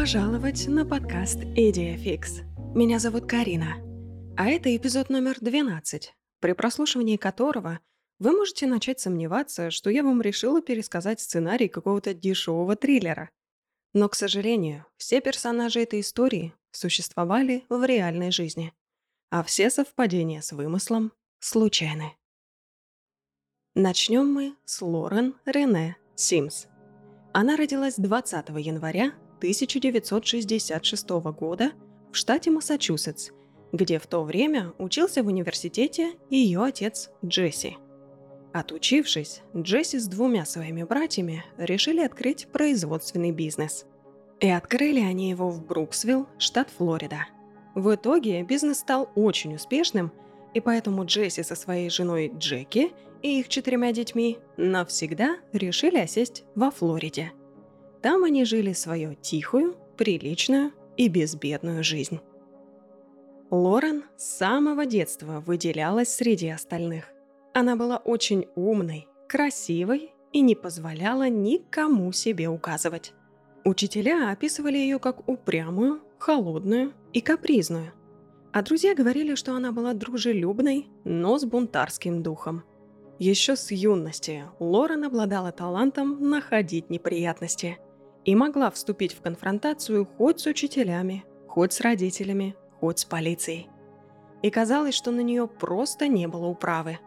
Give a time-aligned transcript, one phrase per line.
[0.00, 1.98] Пожаловать на подкаст Идея
[2.74, 3.76] Меня зовут Карина,
[4.34, 7.80] а это эпизод номер 12, при прослушивании которого
[8.18, 13.28] вы можете начать сомневаться, что я вам решила пересказать сценарий какого-то дешевого триллера.
[13.92, 18.72] Но, к сожалению, все персонажи этой истории существовали в реальной жизни,
[19.28, 22.16] а все совпадения с вымыслом случайны.
[23.74, 26.68] Начнем мы с Лорен Рене Симс.
[27.34, 31.72] Она родилась 20 января 1966 года
[32.12, 33.30] в штате Массачусетс,
[33.72, 37.78] где в то время учился в университете ее отец Джесси.
[38.52, 43.86] Отучившись, Джесси с двумя своими братьями решили открыть производственный бизнес.
[44.40, 47.26] И открыли они его в Бруксвилл, штат Флорида.
[47.74, 50.12] В итоге бизнес стал очень успешным,
[50.52, 56.70] и поэтому Джесси со своей женой Джеки– и их четырьмя детьми навсегда решили осесть во
[56.70, 57.32] Флориде.
[58.02, 62.20] Там они жили свою тихую, приличную и безбедную жизнь.
[63.50, 67.12] Лорен с самого детства выделялась среди остальных.
[67.52, 73.12] Она была очень умной, красивой и не позволяла никому себе указывать.
[73.64, 77.92] Учителя описывали ее как упрямую, холодную и капризную.
[78.52, 82.62] А друзья говорили, что она была дружелюбной, но с бунтарским духом–
[83.20, 87.78] еще с юности Лорен обладала талантом находить неприятности
[88.24, 93.68] и могла вступить в конфронтацию хоть с учителями, хоть с родителями, хоть с полицией.
[94.42, 96.98] И казалось, что на нее просто не было управы.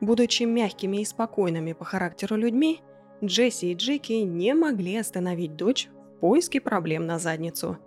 [0.00, 2.80] Будучи мягкими и спокойными по характеру людьми,
[3.22, 7.78] Джесси и Джеки не могли остановить дочь в поиске проблем на задницу.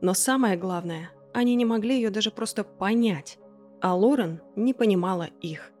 [0.00, 3.38] Но самое главное, они не могли ее даже просто понять,
[3.80, 5.72] а Лорен не понимала их.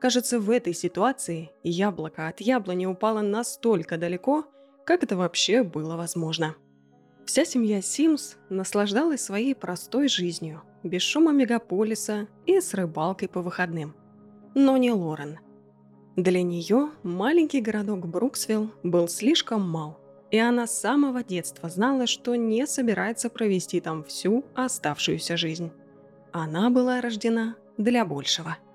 [0.00, 4.44] Кажется, в этой ситуации яблоко от яблони упало настолько далеко,
[4.88, 6.56] как это вообще было возможно.
[7.26, 13.94] Вся семья Симс наслаждалась своей простой жизнью, без шума мегаполиса и с рыбалкой по выходным.
[14.54, 15.40] Но не Лорен.
[16.16, 20.00] Для нее маленький городок Бруксвилл был слишком мал,
[20.30, 25.70] и она с самого детства знала, что не собирается провести там всю оставшуюся жизнь.
[26.32, 28.56] Она была рождена для большего–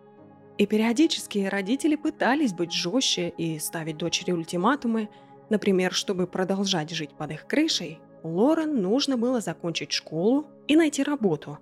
[0.58, 5.10] и периодически родители пытались быть жестче и ставить дочери ультиматумы.
[5.54, 11.60] Например, чтобы продолжать жить под их крышей, Лорен нужно было закончить школу и найти работу.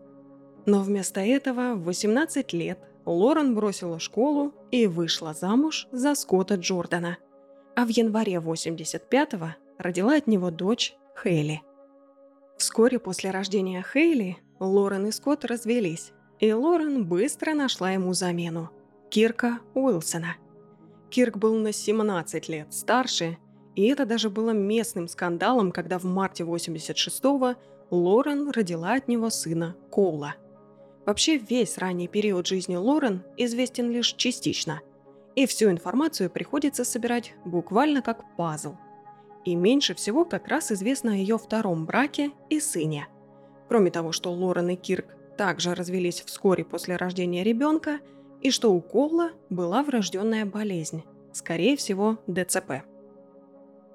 [0.65, 7.17] Но вместо этого в 18 лет Лорен бросила школу и вышла замуж за Скотта Джордана.
[7.75, 11.61] А в январе 85-го родила от него дочь Хейли.
[12.57, 18.69] Вскоре после рождения Хейли Лорен и Скотт развелись, и Лорен быстро нашла ему замену–
[19.09, 20.37] Кирка Уилсона.
[21.09, 23.37] Кирк был на 17 лет старше,
[23.75, 27.55] и это даже было местным скандалом, когда в марте 86-го
[27.89, 30.35] Лорен родила от него сына Коула.
[31.05, 34.81] Вообще весь ранний период жизни Лорен известен лишь частично,
[35.35, 38.75] и всю информацию приходится собирать буквально как пазл.
[39.45, 43.07] И меньше всего как раз известно о ее втором браке и сыне.
[43.67, 45.05] Кроме того, что Лорен и Кирк
[45.37, 47.99] также развелись вскоре после рождения ребенка–
[48.41, 52.83] и что у Коула была врожденная болезнь, скорее всего, ДЦП.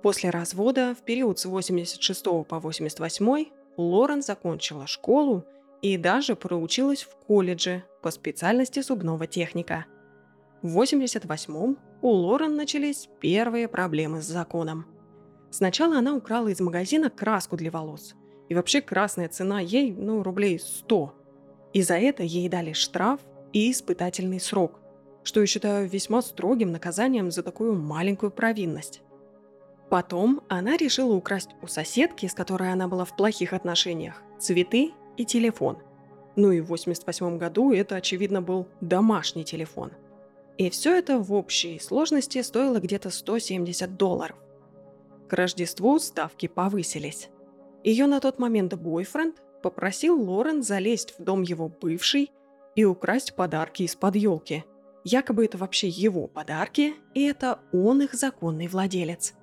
[0.06, 3.47] После развода в период с 86 по 88
[3.77, 5.44] Лорен закончила школу
[5.83, 9.87] и даже проучилась в колледже по специальности зубного техника.
[10.62, 14.87] В 88 у Лорен начались первые проблемы с законом.
[15.50, 18.15] Сначала она украла из магазина краску для волос.
[18.49, 21.15] И вообще красная цена ей, ну, рублей 100.
[21.73, 23.19] И за это ей дали штраф
[23.53, 24.78] и испытательный срок,
[25.25, 29.03] что я считаю весьма строгим наказанием за такую маленькую провинность.
[29.88, 35.25] Потом она решила украсть у соседки, с которой она была в плохих отношениях, цветы и
[35.25, 35.78] телефон.
[36.34, 39.93] Ну и в 88 году это, очевидно, был домашний телефон.
[40.58, 44.37] И все это в общей сложности стоило где-то 170 долларов.
[45.28, 47.28] К Рождеству ставки повысились.
[47.84, 52.31] Ее на тот момент бойфренд попросил Лорен залезть в дом его бывшей
[52.75, 54.64] и украсть подарки из-под елки.
[55.05, 59.34] Якобы это вообще его подарки, и это он их законный владелец.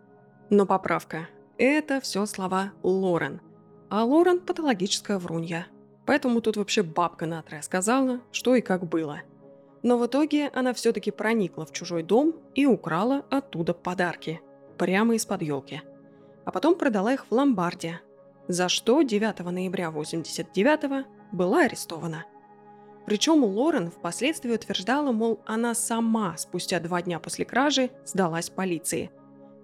[0.56, 1.30] Но поправка.
[1.58, 3.42] Это все слова Лорен.
[3.90, 5.66] А Лорен– патологическая врунья.
[6.06, 9.22] Поэтому тут вообще бабка натрия сказала, что и как было.
[9.82, 14.42] Но в итоге она все-таки проникла в чужой дом и украла оттуда подарки.
[14.78, 15.82] Прямо из-под елки.
[16.46, 18.00] А потом продала их в ломбарде.
[18.48, 22.26] За что 9 ноября 89 была арестована–
[23.06, 29.12] причем Лорен впоследствии утверждала, мол, она сама спустя два дня после кражи сдалась полиции.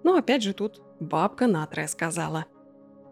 [0.02, 2.46] Но опять же тут бабка Натрия сказала.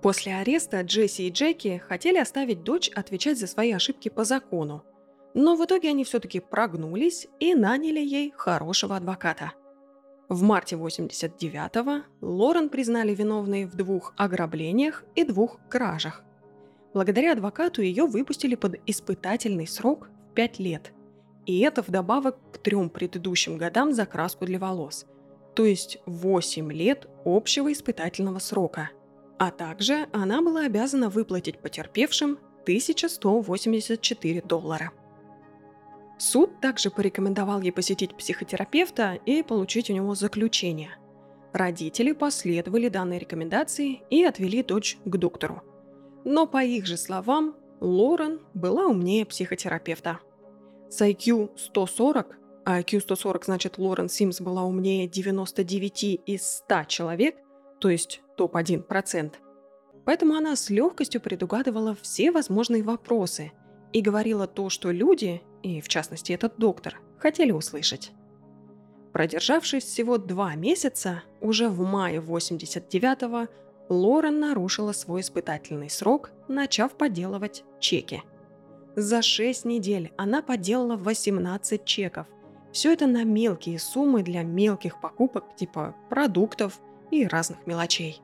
[0.03, 4.85] После ареста Джесси и Джеки хотели оставить дочь отвечать за свои ошибки по закону,
[5.35, 9.53] но в итоге они все-таки прогнулись и наняли ей хорошего адвоката.
[10.29, 16.23] В марте 89-го Лорен признали виновной в двух ограблениях и двух кражах.
[16.93, 20.93] Благодаря адвокату ее выпустили под испытательный срок в 5 лет.
[21.47, 25.07] И это вдобавок к трем предыдущим годам за краску для волос.
[25.55, 28.91] То есть 8 лет общего испытательного срока.
[29.39, 34.93] А также она была обязана выплатить потерпевшим 1184 доллара.
[36.19, 40.91] Суд также порекомендовал ей посетить психотерапевта и получить у него заключение.
[41.53, 45.63] Родители последовали данной рекомендации и отвели дочь к доктору.
[46.25, 50.19] Но по их же словам, Лорен была умнее психотерапевта.
[50.91, 52.37] С IQ 140,
[52.69, 57.35] а IQ 140 значит Лорен Симс была умнее 99 из 100 человек,
[57.81, 59.33] то есть топ-1%.
[60.05, 63.53] Поэтому она с легкостью предугадывала все возможные вопросы
[63.95, 68.13] и говорила то, что люди, и в частности этот доктор, хотели услышать.
[69.15, 73.49] Продержавшись всего два месяца, уже в мае 89-го
[73.89, 78.23] Лорен нарушила свой испытательный срок, начав подделывать чеки.
[78.95, 82.27] За 6 недель она подделала 18 чеков.
[82.73, 86.81] Все это на мелкие суммы для мелких покупок типа продуктов
[87.11, 88.21] и разных мелочей.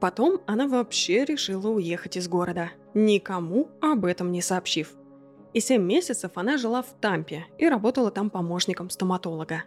[0.00, 4.94] Потом она вообще решила уехать из города, никому об этом не сообщив.
[5.52, 9.64] И 7 месяцев она жила в Тампе и работала там помощником стоматолога.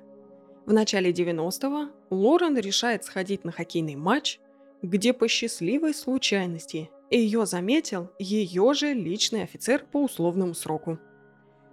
[0.65, 4.39] В начале 90-го Лорен решает сходить на хоккейный матч,
[4.81, 10.97] где по счастливой случайности ее заметил ее же личный офицер по условному сроку.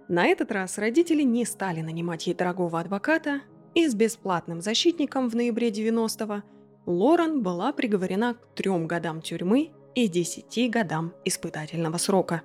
[0.07, 3.41] На этот раз родители не стали нанимать ей дорогого адвоката,
[3.73, 6.43] и с бесплатным защитником в ноябре 90-го
[6.85, 12.43] Лорен была приговорена к трем годам тюрьмы и десяти годам испытательного срока.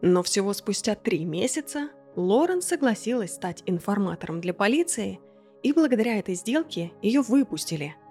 [0.00, 5.18] Но всего спустя три месяца Лорен согласилась стать информатором для полиции,
[5.64, 7.96] и благодаря этой сделке ее выпустили–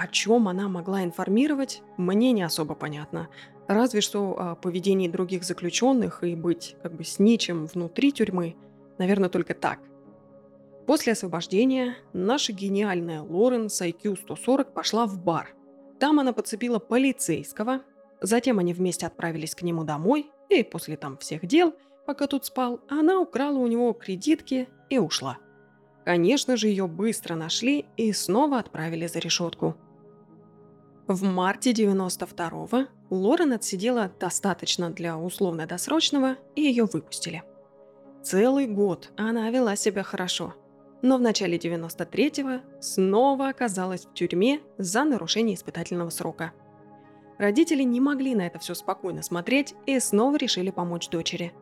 [0.00, 3.28] о чем она могла информировать, мне не особо понятно.
[3.70, 8.56] Разве что о поведении других заключенных и быть как бы с ничем внутри тюрьмы.
[8.98, 9.78] Наверное, только так.
[10.88, 15.54] После освобождения наша гениальная Лорен с IQ 140 пошла в бар.
[16.00, 17.82] Там она подцепила полицейского,
[18.20, 21.72] затем они вместе отправились к нему домой, и после там всех дел,
[22.06, 25.38] пока тут спал, она украла у него кредитки и ушла.
[26.04, 29.76] Конечно же, ее быстро нашли и снова отправили за решетку.
[31.06, 37.42] В марте 92-го Лорен отсидела достаточно для условно-досрочного, и ее выпустили.
[38.22, 40.54] Целый год она вела себя хорошо,
[41.02, 46.52] но в начале 93-го снова оказалась в тюрьме за нарушение испытательного срока.
[47.38, 51.52] Родители не могли на это все спокойно смотреть и снова решили помочь дочери.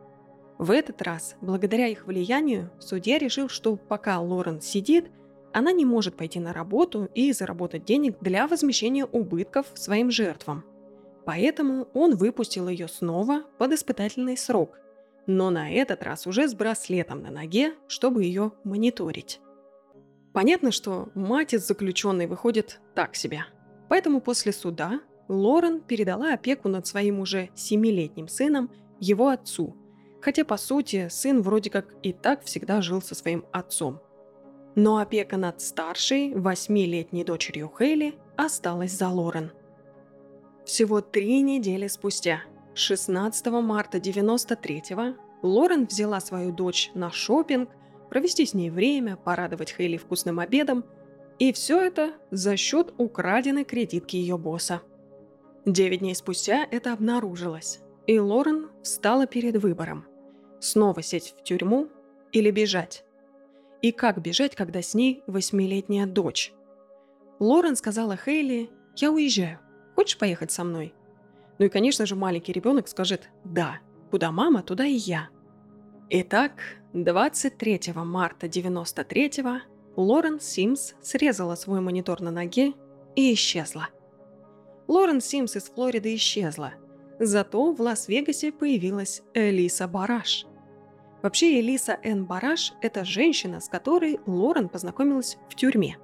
[0.57, 5.09] В этот раз, благодаря их влиянию, судья решил, что пока Лорен сидит,
[5.53, 10.65] она не может пойти на работу и заработать денег для возмещения убытков своим жертвам.
[11.25, 14.79] Поэтому он выпустил ее снова под испытательный срок,
[15.27, 19.39] но на этот раз уже с браслетом на ноге, чтобы ее мониторить.
[20.33, 23.45] Понятно, что мать из заключенной выходит так себе.
[23.89, 29.75] Поэтому после суда Лорен передала опеку над своим уже семилетним сыном его отцу,
[30.21, 34.01] хотя по сути сын вроде как и так всегда жил со своим отцом–
[34.75, 39.51] но опека над старшей, восьмилетней дочерью Хейли, осталась за Лорен.
[40.69, 42.43] Всего три недели спустя,
[42.75, 47.71] 16 марта 93-го, Лорен взяла свою дочь на шопинг,
[48.11, 50.85] провести с ней время, порадовать Хейли вкусным обедом,
[51.39, 54.83] и все это за счет украденной кредитки ее босса.
[55.65, 60.05] Девять дней спустя это обнаружилось, и Лорен встала перед выбором–
[60.59, 61.87] снова сесть в тюрьму
[62.31, 63.05] или бежать.
[63.81, 66.53] И как бежать, когда с ней восьмилетняя дочь?
[67.39, 69.59] Лорен сказала Хейли, «Я уезжаю.
[69.99, 70.93] Хочешь поехать со мной?»
[71.57, 73.79] Ну и, конечно же, маленький ребенок скажет «Да,
[74.11, 75.27] куда мама, туда и я».
[76.09, 76.53] Итак,
[76.93, 79.59] 23 марта 93-го
[80.01, 82.75] Лорен Симс срезала свой монитор на ноге
[83.17, 83.89] и исчезла.
[84.87, 86.75] Лорен Симс из Флориды исчезла.
[87.19, 90.45] Зато в Лас-Вегасе появилась Элиса Бараш.
[91.21, 92.23] Вообще, Элиса Н.
[92.23, 95.97] Бараш– это женщина, с которой Лорен познакомилась в тюрьме.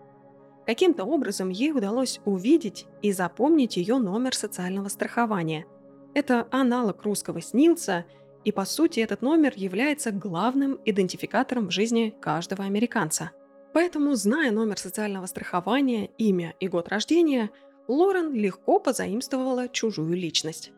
[0.65, 5.65] Каким-то образом ей удалось увидеть и запомнить ее номер социального страхования.
[6.13, 8.05] Это аналог русского СНИЛСа,
[8.43, 13.31] и по сути этот номер является главным идентификатором в жизни каждого американца.
[13.73, 17.49] Поэтому, зная номер социального страхования, имя и год рождения,
[17.87, 20.71] Лорен легко позаимствовала чужую личность.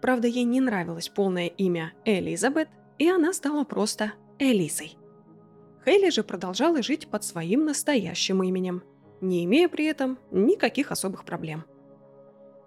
[0.00, 2.68] Правда, ей не нравилось полное имя Элизабет,
[2.98, 4.96] и она стала просто Элисой.
[5.84, 8.82] Хейли же продолжала жить под своим настоящим именем,
[9.20, 11.64] не имея при этом никаких особых проблем.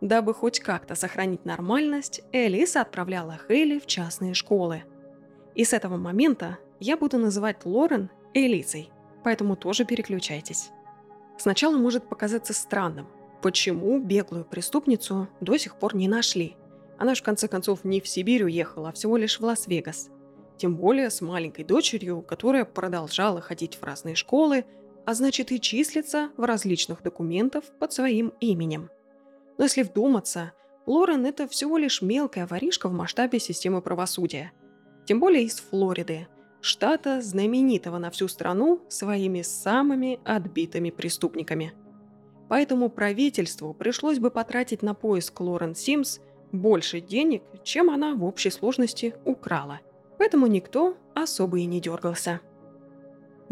[0.01, 4.83] Дабы хоть как-то сохранить нормальность, Элиса отправляла Хейли в частные школы.
[5.53, 8.89] И с этого момента я буду называть Лорен Элисой,
[9.23, 10.71] поэтому тоже переключайтесь.
[11.37, 13.07] Сначала может показаться странным,
[13.41, 16.55] почему беглую преступницу до сих пор не нашли.
[16.97, 20.09] Она же в конце концов не в Сибирь уехала, а всего лишь в Лас-Вегас.
[20.57, 24.65] Тем более с маленькой дочерью, которая продолжала ходить в разные школы,
[25.05, 28.89] а значит и числится в различных документах под своим именем.
[29.57, 30.53] Но если вдуматься,
[30.85, 34.51] Лорен– это всего лишь мелкая воришка в масштабе системы правосудия.
[35.05, 36.27] Тем более из Флориды,
[36.61, 41.73] штата, знаменитого на всю страну своими самыми отбитыми преступниками.
[42.49, 46.19] Поэтому правительству пришлось бы потратить на поиск Лорен Симс
[46.51, 49.79] больше денег, чем она в общей сложности украла–
[50.21, 52.41] поэтому никто особо и не дергался.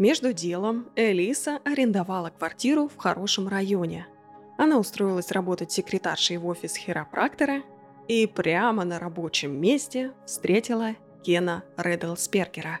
[0.00, 4.06] Между делом Элиса арендовала квартиру в хорошем районе.
[4.56, 7.62] Она устроилась работать секретаршей в офис хиропрактора
[8.08, 10.92] и прямо на рабочем месте встретила
[11.22, 12.80] Кена Реддлспергера.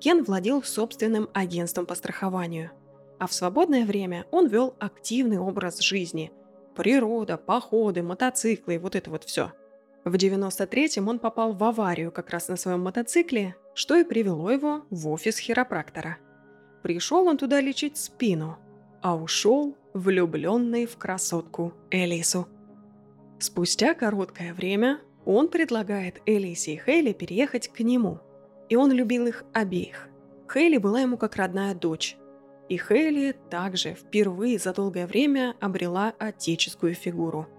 [0.00, 2.72] Кен владел собственным агентством по страхованию,
[3.20, 6.32] а в свободное время он вел активный образ жизни.
[6.74, 9.52] Природа, походы, мотоциклы и вот это вот все–
[10.04, 14.82] в 93-м он попал в аварию как раз на своем мотоцикле, что и привело его
[14.90, 16.18] в офис хиропрактора.
[16.84, 18.56] Пришел он туда лечить спину,
[19.02, 22.46] а ушел влюбленный в красотку Элису.
[23.40, 28.20] Спустя короткое время он предлагает Элисе и Хейли переехать к нему.
[28.68, 30.08] И он любил их обеих.
[30.48, 32.16] Хейли была ему как родная дочь.
[32.68, 37.48] И Хейли также впервые за долгое время обрела отеческую фигуру–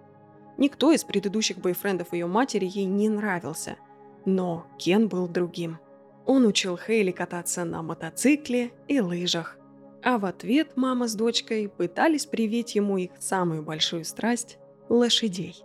[0.58, 3.78] Никто из предыдущих бойфрендов ее матери ей не нравился.
[4.26, 5.80] Но Кен был другим.
[6.26, 9.58] Он учил Хейли кататься на мотоцикле и лыжах.
[10.04, 14.58] А в ответ мама с дочкой пытались привить ему их самую большую страсть–
[14.90, 15.64] лошадей.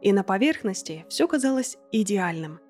[0.00, 2.60] И на поверхности все казалось идеальным.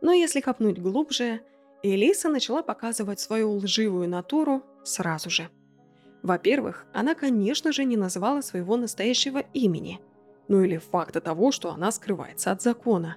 [0.00, 1.40] Но если копнуть глубже,
[1.82, 5.48] Элиса начала показывать свою лживую натуру сразу же.
[6.22, 10.00] Во-первых, она, конечно же, не называла своего настоящего имени–
[10.48, 13.16] ну или факта того, что она скрывается от закона.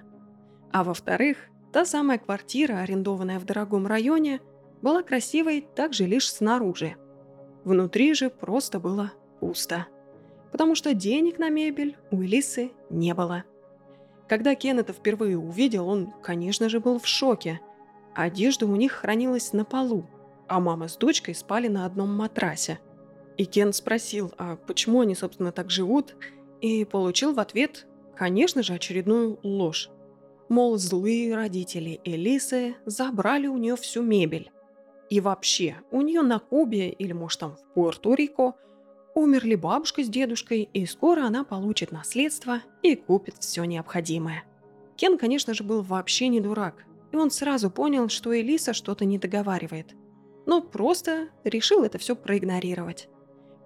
[0.72, 1.38] А во-вторых,
[1.78, 4.40] та самая квартира, арендованная в дорогом районе,
[4.82, 6.96] была красивой также лишь снаружи.
[7.62, 9.86] Внутри же просто было пусто.
[10.50, 13.44] Потому что денег на мебель у Элисы не было.
[14.28, 17.60] Когда Кен впервые увидел, он, конечно же, был в шоке.
[18.12, 20.04] Одежда у них хранилась на полу,
[20.48, 22.80] а мама с дочкой спали на одном матрасе.
[23.36, 26.16] И Кен спросил, а почему они, собственно, так живут,
[26.60, 29.92] и получил в ответ, конечно же, очередную ложь.
[30.48, 34.50] Мол, злые родители Элисы забрали у нее всю мебель.
[35.10, 38.54] И вообще, у нее на Кубе или, может, там в Пуэрто-Рико
[39.14, 44.44] умерли бабушка с дедушкой, и скоро она получит наследство и купит все необходимое.
[44.96, 49.18] Кен, конечно же, был вообще не дурак, и он сразу понял, что Элиса что-то не
[49.18, 49.94] договаривает.
[50.46, 53.08] Но просто решил это все проигнорировать.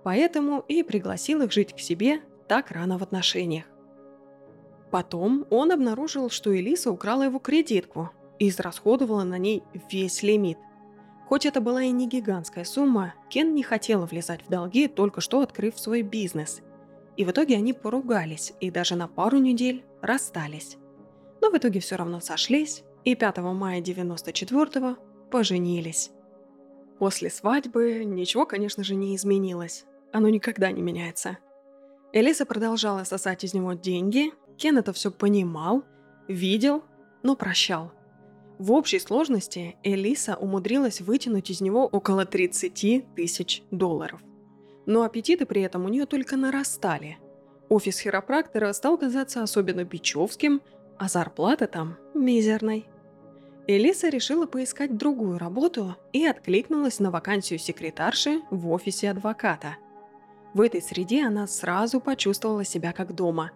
[0.04, 3.66] Поэтому и пригласил их жить к себе так рано в отношениях.
[4.92, 10.58] Потом он обнаружил, что Элиса украла его кредитку и израсходовала на ней весь лимит.
[11.28, 15.40] Хоть это была и не гигантская сумма, Кен не хотела влезать в долги, только что
[15.40, 16.60] открыв свой бизнес.
[17.16, 20.76] И в итоге они поругались и даже на пару недель расстались.
[21.40, 24.96] Но в итоге все равно сошлись и 5 мая 94
[25.30, 26.10] поженились.
[26.98, 29.86] После свадьбы ничего, конечно же, не изменилось.
[30.12, 31.38] Оно никогда не меняется–
[32.14, 35.84] Элиса продолжала сосать из него деньги, Кен это все понимал,
[36.28, 36.82] видел,
[37.22, 37.92] но прощал.
[38.58, 44.20] В общей сложности Элиса умудрилась вытянуть из него около 30 тысяч долларов.
[44.86, 47.18] Но аппетиты при этом у нее только нарастали.
[47.68, 50.60] Офис хиропрактора стал казаться особенно бичевским,
[50.98, 52.86] а зарплата там мизерной.
[53.66, 59.76] Элиса решила поискать другую работу и откликнулась на вакансию секретарши в офисе адвоката–
[60.54, 63.52] в этой среде она сразу почувствовала себя как дома.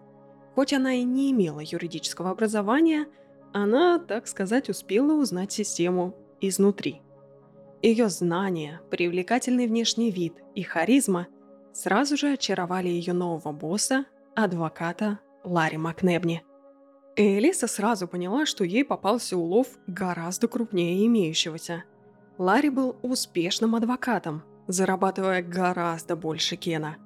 [0.57, 3.05] Хоть она и не имела юридического образования,
[3.53, 7.03] она, так сказать, успела узнать систему изнутри.
[7.83, 11.27] Ее знания, привлекательный внешний вид и харизма
[11.73, 16.43] сразу же очаровали ее нового босса, адвоката Ларри Макнебни.
[17.15, 21.83] Элиса сразу поняла, что ей попался улов гораздо крупнее имеющегося.
[22.39, 26.97] Ларри был успешным адвокатом, зарабатывая гораздо больше Кена.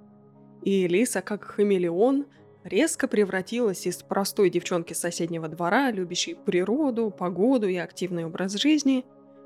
[0.63, 2.27] и Элиса, как хамелеон,
[2.63, 9.06] резко превратилась из простой девчонки соседнего двора, любящей природу, погоду и активный образ жизни,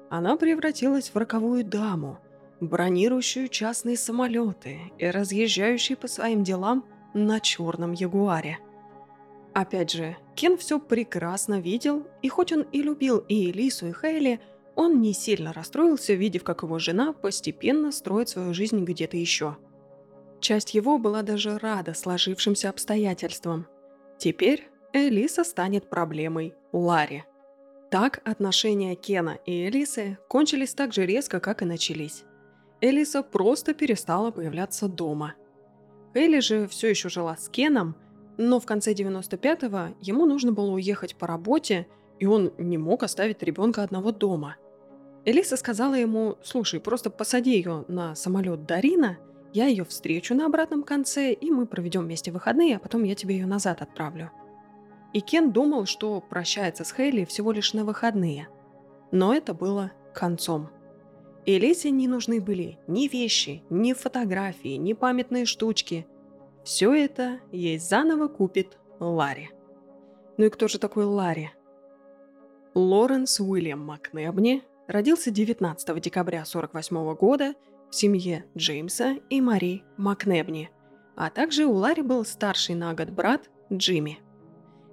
[0.09, 2.19] она превратилась в роковую даму,
[2.61, 8.59] бронирующую частные самолеты и разъезжающую по своим делам на черном ягуаре.
[9.53, 14.41] Опять же, Кен все прекрасно видел, и хоть он и любил и Элису, и Хейли,
[14.75, 19.55] он не сильно расстроился, видев, как его жена постепенно строит свою жизнь где-то еще.
[20.45, 23.65] Часть его была даже рада сложившимся обстоятельствам.
[24.19, 27.23] Теперь Элиса станет проблемой Ларри.
[27.89, 32.25] Так отношения Кена и Элисы кончились так же резко, как и начались.
[32.79, 35.33] Элиса просто перестала появляться дома.
[36.13, 37.95] Элли же все еще жила с Кеном–
[38.37, 41.87] но в конце 95-го ему нужно было уехать по работе,
[42.19, 44.57] и он не мог оставить ребенка одного дома.
[45.25, 49.17] Элиса сказала ему, слушай, просто посади ее на самолет Дарина,
[49.55, 53.35] я ее встречу на обратном конце, и мы проведем вместе выходные, а потом я тебе
[53.35, 54.31] ее назад отправлю.
[55.13, 58.49] И Кен думал, что прощается с Хейли всего лишь на выходные.
[59.11, 60.69] Но это было концом.
[61.45, 66.05] Элисе не нужны были ни вещи, ни фотографии, ни памятные штучки–
[66.65, 69.51] все это ей заново купит Ларри.
[70.37, 71.51] Ну и кто же такой Ларри?
[72.73, 77.53] Лоренс Уильям Макнебни родился 19 декабря 1948 года
[77.89, 80.69] в семье Джеймса и Мари Макнебни,
[81.15, 84.19] а также у Ларри был старший на год брат Джимми.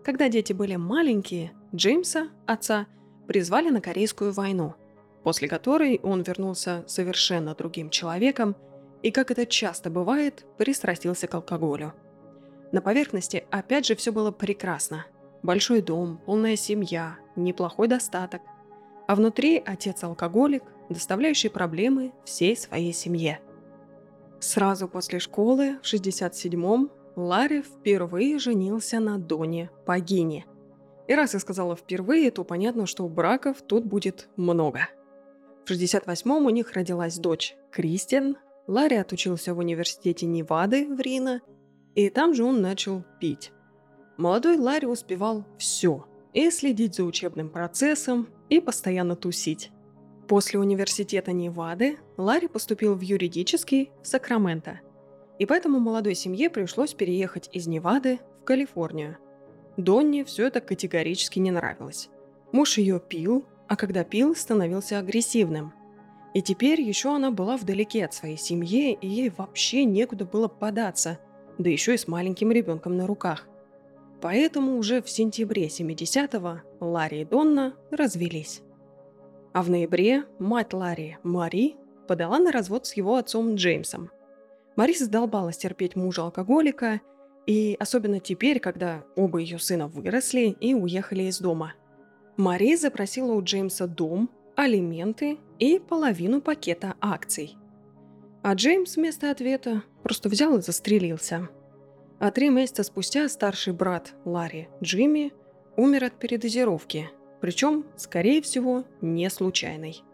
[0.04, 2.86] Когда дети были маленькие, Джеймса, отца,
[3.26, 4.74] призвали на Корейскую войну,
[5.22, 8.56] после которой он вернулся совершенно другим человеком–
[9.02, 11.92] и, как это часто бывает, пристрастился к алкоголю.
[12.70, 15.06] На поверхности опять же все было прекрасно.
[15.42, 18.42] Большой дом, полная семья, неплохой достаток.
[19.08, 23.40] А внутри отец алкоголик, доставляющий проблемы всей своей семье.
[24.40, 30.46] Сразу после школы, в 67-м, Ларри впервые женился на Доне Пагини.
[31.06, 34.88] И раз я сказала «впервые», то понятно, что браков тут будет много.
[35.64, 41.40] В 68-м у них родилась дочь Кристин, Ларри отучился в университете Невады в Рино,
[41.94, 43.52] и там же он начал пить.
[44.16, 49.70] Молодой Ларри успевал все– и следить за учебным процессом, и постоянно тусить.
[50.32, 54.80] После университета Невады Ларри поступил в юридический в Сакраменто,
[55.38, 59.18] и поэтому молодой семье пришлось переехать из Невады в Калифорнию.
[59.76, 62.08] Донне все это категорически не нравилось.
[62.50, 65.74] Муж ее пил, а когда пил, становился агрессивным–
[66.32, 71.18] и теперь еще она была вдалеке от своей семьи, и ей вообще некуда было податься,
[71.58, 73.46] да еще и с маленьким ребенком на руках.
[74.22, 78.62] Поэтому уже в сентябре 70-го Ларри и Донна развелись.
[79.52, 81.76] А в ноябре мать Ларри, Мари,
[82.08, 84.10] подала на развод с его отцом Джеймсом.
[84.76, 87.00] Мари задолбалась терпеть мужа-алкоголика,
[87.46, 91.74] и особенно теперь, когда оба ее сына выросли и уехали из дома.
[92.36, 97.56] Мари запросила у Джеймса дом, алименты и половину пакета акций.
[98.42, 101.48] А Джеймс вместо ответа просто взял и застрелился.
[102.18, 105.32] А три месяца спустя старший брат Ларри, Джимми,
[105.76, 107.10] умер от передозировки,
[107.42, 110.04] причем, скорее всего, не случайной.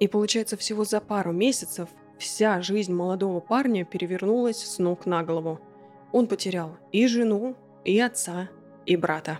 [0.00, 5.60] И получается, всего за пару месяцев вся жизнь молодого парня перевернулась с ног на голову.
[6.10, 8.50] Он потерял и жену, и отца,
[8.86, 9.38] и брата.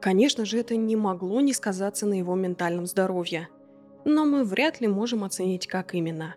[0.00, 3.48] Конечно же, это не могло не сказаться на его ментальном здоровье.
[4.04, 6.34] Но мы вряд ли можем оценить, как именно.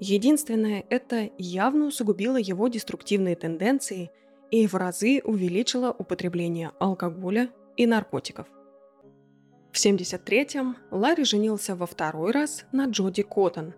[0.00, 4.10] Единственное, это явно усугубило его деструктивные тенденции
[4.50, 8.48] и в разы увеличило употребление алкоголя и наркотиков.
[9.78, 13.74] В 73-м Ларри женился во второй раз на Джоди Коттон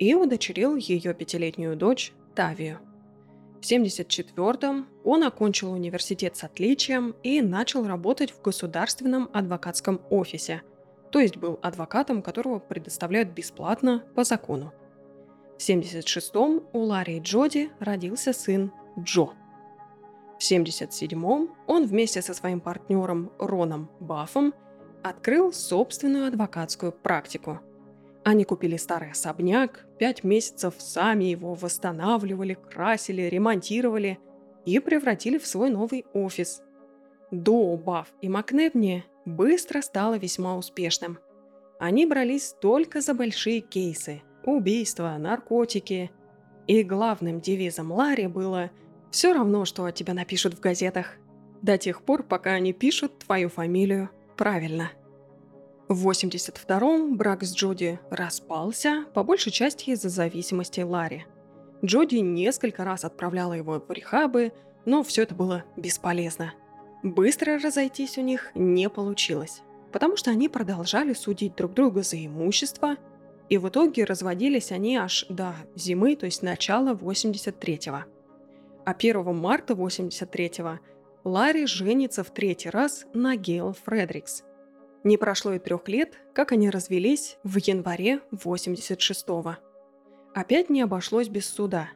[0.00, 2.80] и удочерил ее пятилетнюю дочь Тавию–
[3.64, 10.62] в 1974-м он окончил университет с отличием и начал работать в государственном адвокатском офисе,
[11.12, 14.72] то есть был адвокатом, которого предоставляют бесплатно по закону.
[15.56, 19.28] В 1976-м у Ларри и Джоди родился сын Джо.
[20.36, 24.52] В 1977-м он вместе со своим партнером Роном Баффом
[25.04, 27.60] открыл собственную адвокатскую практику–
[28.24, 34.18] они купили старый особняк, пять месяцев сами его восстанавливали, красили, ремонтировали
[34.64, 36.62] и превратили в свой новый офис.
[37.30, 41.18] До Бафф и Макнебни быстро стало весьма успешным.
[41.78, 46.10] Они брались только за большие кейсы– убийства, наркотики.
[46.66, 48.70] И главным девизом Ларри было
[49.10, 51.16] «все равно, что о тебя напишут в газетах,
[51.60, 54.90] до тех пор, пока они пишут твою фамилию правильно».
[55.88, 61.26] В 82-м брак с Джоди распался, по большей части из-за зависимости Ларри.
[61.84, 64.52] Джоди несколько раз отправляла его в рехабы,
[64.86, 66.54] но все это было бесполезно.
[67.02, 69.60] Быстро разойтись у них не получилось,
[69.92, 72.96] потому что они продолжали судить друг друга за имущество,
[73.50, 78.04] и в итоге разводились они аж до зимы, то есть начала 83-го.
[78.86, 80.80] А 1 марта 83-го
[81.24, 84.44] Ларри женится в третий раз на Гейл Фредрикс.
[85.04, 89.56] Не прошло и трех лет, как они развелись в январе 86-го.
[90.34, 91.88] Опять не обошлось без суда.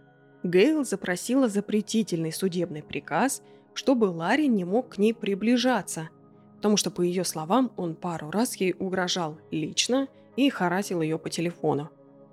[0.43, 3.43] Гейл запросила запретительный судебный приказ,
[3.75, 6.09] чтобы Ларри не мог к ней приближаться,
[6.57, 11.29] потому что, по ее словам, он пару раз ей угрожал лично и харасил ее по
[11.29, 11.91] телефону.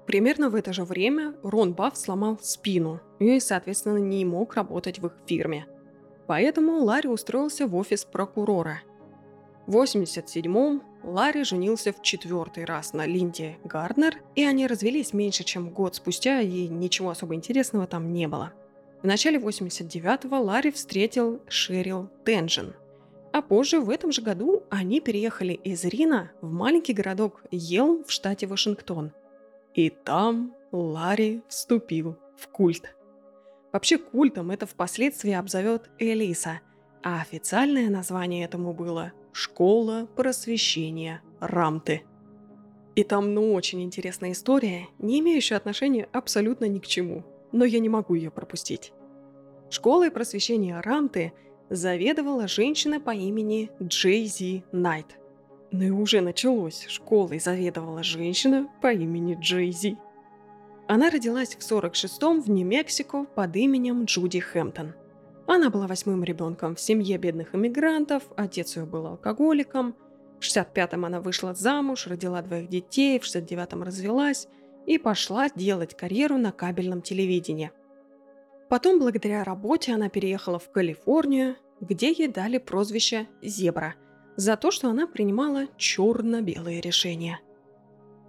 [0.08, 5.08] Примерно в это же время Рон Бафф сломал спину и, соответственно, не мог работать в
[5.08, 5.66] их фирме.
[6.28, 8.82] Поэтому Ларри устроился в офис прокурора.
[9.68, 15.70] В 87-м Ларри женился в четвертый раз на Линде Гарднер, и они развелись меньше, чем
[15.70, 18.54] год спустя, и ничего особо интересного там не было.
[19.02, 22.76] В начале 89-го Ларри встретил Шерил Тенжин.
[23.32, 28.12] А позже, в этом же году, они переехали из Рина в маленький городок Елм в
[28.12, 29.12] штате Вашингтон.
[29.74, 32.95] И там Ларри вступил в культ.
[33.76, 36.62] Вообще культом это впоследствии обзовет Элиса,
[37.04, 42.04] а официальное название этому было Школа просвещения Рамты.
[42.96, 47.80] И там, ну, очень интересная история, не имеющая отношения абсолютно ни к чему, но я
[47.80, 48.94] не могу ее пропустить.
[49.70, 51.34] Школой просвещения Рамты
[51.70, 55.20] заведовала женщина по имени Джейзи Найт.
[55.72, 59.98] Ну и уже началось, школой заведовала женщина по имени Джейзи.
[60.88, 64.94] Она родилась в 46-м в Нью-Мексико под именем Джуди Хэмптон–
[65.48, 69.96] она была восьмым ребенком в семье бедных иммигрантов, отец ее был алкоголиком.
[70.40, 74.48] В 65-м она вышла замуж, родила двоих детей, в 69-м развелась
[74.88, 77.72] и пошла делать карьеру на кабельном телевидении.
[78.70, 83.96] Потом, благодаря работе, она переехала в Калифорнию, где ей дали прозвище «Зебра»
[84.36, 87.40] за то, что она принимала черно-белые решения.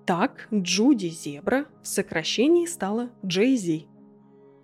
[0.07, 3.89] Так Джуди Зебра в сокращении стала Джей Зи–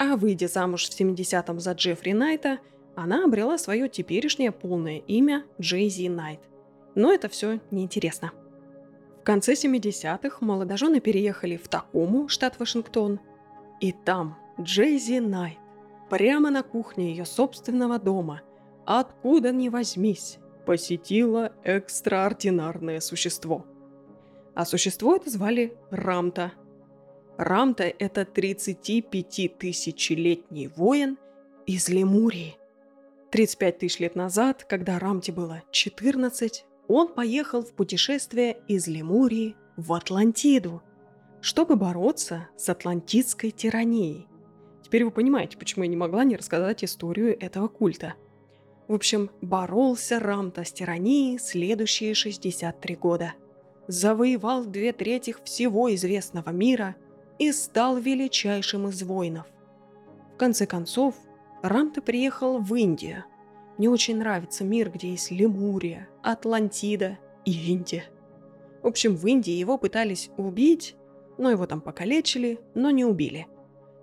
[0.05, 2.59] а выйдя замуж в 70-м за Джеффри Найта,
[2.96, 6.40] она обрела свое теперешнее полное имя Джейзи Найт.
[6.96, 8.33] Но это все неинтересно.
[9.20, 13.20] В конце 70-х молодожены переехали в Такому, штат Вашингтон.
[13.81, 15.59] И там Джейзи Найт,
[16.11, 18.42] прямо на кухне ее собственного дома,
[18.85, 23.66] откуда ни возьмись, посетила экстраординарное существо.
[24.54, 26.52] А существо это звали Рамта–
[27.38, 31.18] Рамта– это 35-тысячелетний воин
[31.66, 32.56] из Лемурии.
[33.30, 39.94] 35 тысяч лет назад, когда Рамте было 14, он поехал в путешествие из Лемурии в
[39.94, 40.82] Атлантиду,
[41.40, 44.28] чтобы бороться с атлантидской тиранией.
[44.84, 48.12] Теперь вы понимаете, почему я не могла не рассказать историю этого культа.
[48.88, 53.32] В общем, боролся Рамта с тиранией следующие 63 года.
[53.86, 56.96] Завоевал две трети всего известного мира–
[57.42, 59.46] и стал величайшим из воинов.
[60.34, 61.16] В конце концов,
[61.60, 63.24] Рамта приехал в Индию.
[63.78, 68.04] Мне очень нравится мир, где есть Лемурия, Атлантида и Индия.
[68.82, 70.94] В общем, в Индии его пытались убить,
[71.36, 73.48] но его там покалечили, но не убили.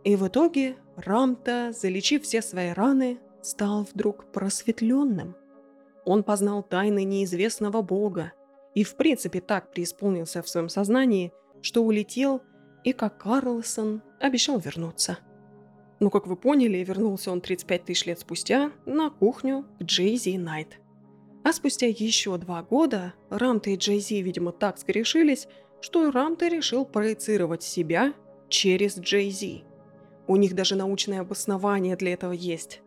[0.03, 5.37] И в итоге Рамта, залечив все свои раны, стал вдруг просветленным.
[6.03, 8.33] Он познал тайны неизвестного бога
[8.75, 12.41] и в принципе так преисполнился в своем сознании, что улетел
[12.83, 15.19] и как Карлсон обещал вернуться.
[15.99, 20.79] Но, как вы поняли, вернулся он 35 тысяч лет спустя на кухню к Джейзи Найт.
[21.43, 25.47] А спустя еще два года Рамта и Джейзи, видимо, так скорешились,
[25.81, 28.13] что Рамта решил проецировать себя
[28.49, 29.63] через Джейзи.
[30.27, 32.81] У них даже научное обоснование для этого есть.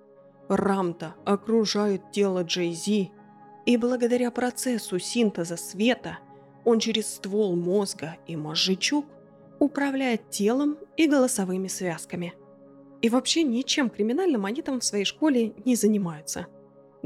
[0.48, 3.10] Рамта окружает тело Джейзи,
[3.66, 6.18] и благодаря процессу синтеза света
[6.64, 9.06] он через ствол мозга и мозжечок–
[9.62, 12.34] управляет телом и голосовыми связками.
[13.00, 16.48] И вообще ничем криминальным они там в своей школе не занимаются.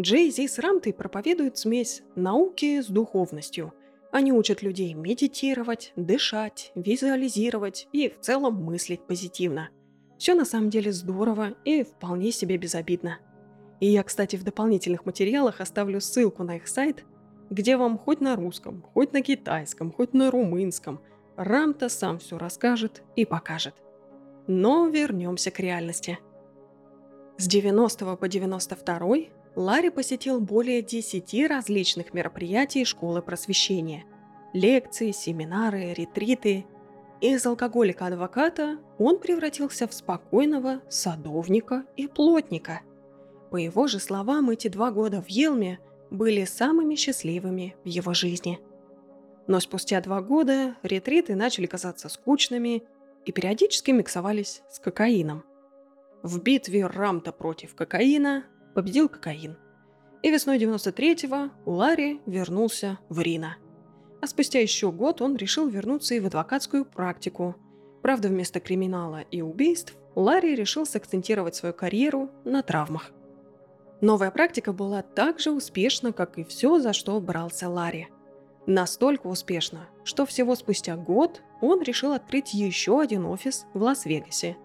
[0.01, 3.75] Джей Зи с Рамтой проповедуют смесь науки с духовностью.
[4.11, 9.69] Они учат людей медитировать, дышать, визуализировать и в целом мыслить позитивно.
[10.19, 13.19] Все на самом деле здорово и вполне себе безобидно.
[13.81, 17.05] И я, кстати, в дополнительных материалах оставлю ссылку на их сайт,
[17.51, 21.01] где вам хоть на русском, хоть на китайском, хоть на румынском–
[21.37, 23.75] Рамта сам все расскажет и покажет.
[24.47, 26.19] Но вернемся к реальности.
[27.37, 29.01] С 90 по 92
[29.55, 34.05] Ларри посетил более 10 различных мероприятий школы просвещения.
[34.55, 36.65] Лекции, семинары, ретриты.
[37.21, 42.81] Из алкоголика-адвоката он превратился в спокойного садовника и плотника.
[43.51, 45.79] По его же словам, эти два года в Елме
[46.11, 48.61] были самыми счастливыми в его жизни.
[49.47, 52.83] Но спустя два года ретриты начали казаться скучными
[53.25, 55.45] и периодически миксовались с кокаином.
[56.23, 59.57] В битве Рамта против кокаина победил кокаин.
[60.23, 63.57] И весной 93-го Ларри вернулся в Рино–
[64.21, 67.55] а спустя еще год он решил вернуться и в адвокатскую практику.
[68.03, 73.13] Правда, вместо криминала и убийств Ларри решил сакцентировать свою карьеру на травмах.
[74.01, 78.09] Новая практика была так же успешна, как и все, за что брался Ларри.
[78.67, 84.57] Настолько успешно, что всего спустя год он решил открыть еще один офис в Лас-Вегасе.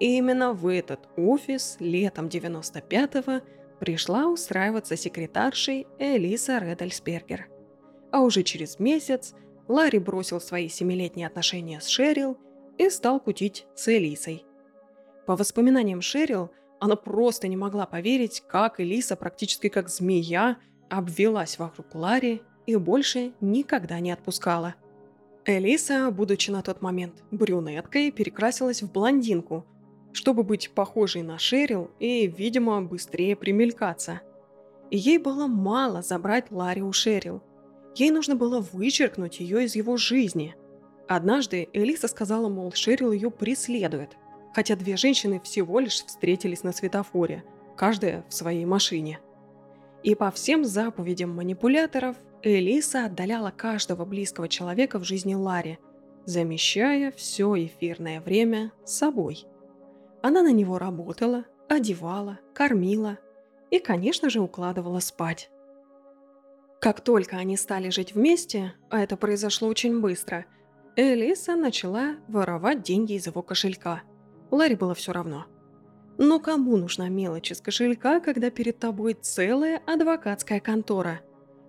[0.00, 3.44] И именно в этот офис летом 95-го
[3.78, 7.48] пришла устраиваться секретаршей Элиса Редельсбергер–
[8.10, 9.34] а уже через месяц
[9.66, 12.38] Ларри бросил свои семилетние отношения с Шерил
[12.78, 14.44] и стал кутить с Элисой.
[15.26, 21.94] По воспоминаниям Шерил, она просто не могла поверить, как Элиса практически как змея обвелась вокруг
[21.94, 24.74] Ларри и больше никогда не отпускала.
[25.44, 29.64] Элиса, будучи на тот момент брюнеткой, перекрасилась в блондинку,
[30.12, 34.20] чтобы быть похожей на Шерил и, видимо, быстрее примелькаться.
[34.90, 37.42] Ей было мало забрать Ларри у Шерил–
[37.98, 40.54] Ей нужно было вычеркнуть ее из его жизни.
[41.08, 44.16] Однажды Элиса сказала, мол, Шерил ее преследует,
[44.54, 47.44] хотя две женщины всего лишь встретились на светофоре,
[47.76, 49.20] каждая в своей машине.
[50.02, 55.78] И по всем заповедям манипуляторов Элиса отдаляла каждого близкого человека в жизни Ларри,
[56.24, 59.44] замещая все эфирное время собой.
[60.22, 63.18] Она на него работала, одевала, кормила
[63.70, 65.50] и, конечно же, укладывала спать.
[66.80, 70.46] Как только они стали жить вместе, а это произошло очень быстро,
[70.94, 74.02] Элиса начала воровать деньги из его кошелька.
[74.50, 75.46] Ларри было все равно.
[76.16, 81.20] Но кому нужна мелочь из кошелька, когда перед тобой целая адвокатская контора,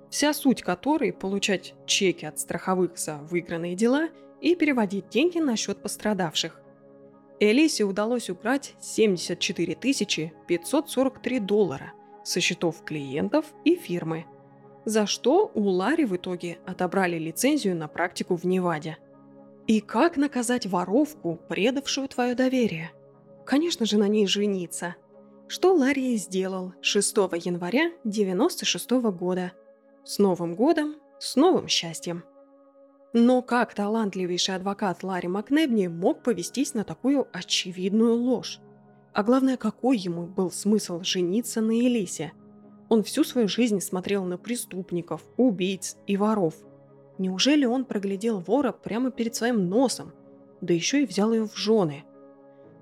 [0.10, 4.10] вся суть которой– получать чеки от страховых за выигранные дела
[4.42, 6.60] и переводить деньги на счет пострадавших.
[7.40, 14.26] Элисе удалось убрать 74 543 доллара со счетов клиентов и фирмы–
[14.86, 18.98] за что у Ларри в итоге отобрали лицензию на практику в Неваде.
[19.70, 22.92] И как наказать воровку, предавшую твое доверие?
[23.46, 24.96] Конечно же, на ней жениться.
[25.48, 29.52] Что Ларри сделал 6 января 96 года.
[30.04, 32.24] С Новым годом, с новым счастьем.
[33.14, 38.60] Но как талантливейший адвокат Ларри Макнебни мог повестись на такую очевидную ложь?
[39.14, 42.34] А главное, какой ему был смысл жениться на Элисе–
[42.90, 46.56] он всю свою жизнь смотрел на преступников, убийц и воров.
[47.20, 50.14] Неужели он проглядел вора прямо перед своим носом,
[50.62, 52.06] да еще и взял ее в жены?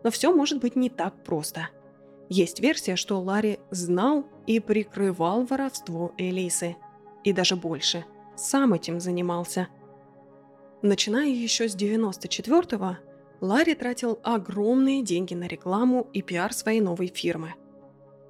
[0.04, 1.70] Но все может быть не так просто.
[2.30, 6.78] Есть версия, что Ларри знал и прикрывал воровство Элисы.
[7.24, 8.06] И даже больше.
[8.36, 9.68] Сам этим занимался.
[10.82, 12.98] Начиная еще с 94-го,
[13.42, 17.56] Ларри тратил огромные деньги на рекламу и пиар своей новой фирмы–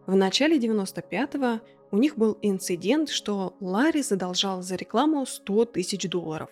[0.08, 1.60] в начале 95-го
[1.92, 6.50] у них был инцидент, что Ларри задолжал за рекламу 100 тысяч долларов.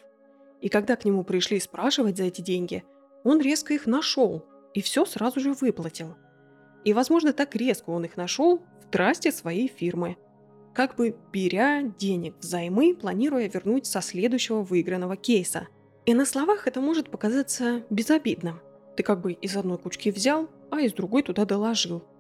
[0.62, 2.84] И когда к нему пришли спрашивать за эти деньги,
[3.24, 6.16] он резко их нашел и все сразу же выплатил.
[6.84, 10.18] И, возможно, так резко он их нашел в трасте своей фирмы,
[10.74, 15.68] как бы беря денег взаймы, планируя вернуть со следующего выигранного кейса.
[16.06, 18.60] И на словах это может показаться безобидным.
[18.96, 22.04] Ты как бы из одной кучки взял, а из другой туда доложил–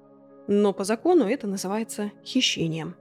[0.47, 2.95] но по закону это называется хищением.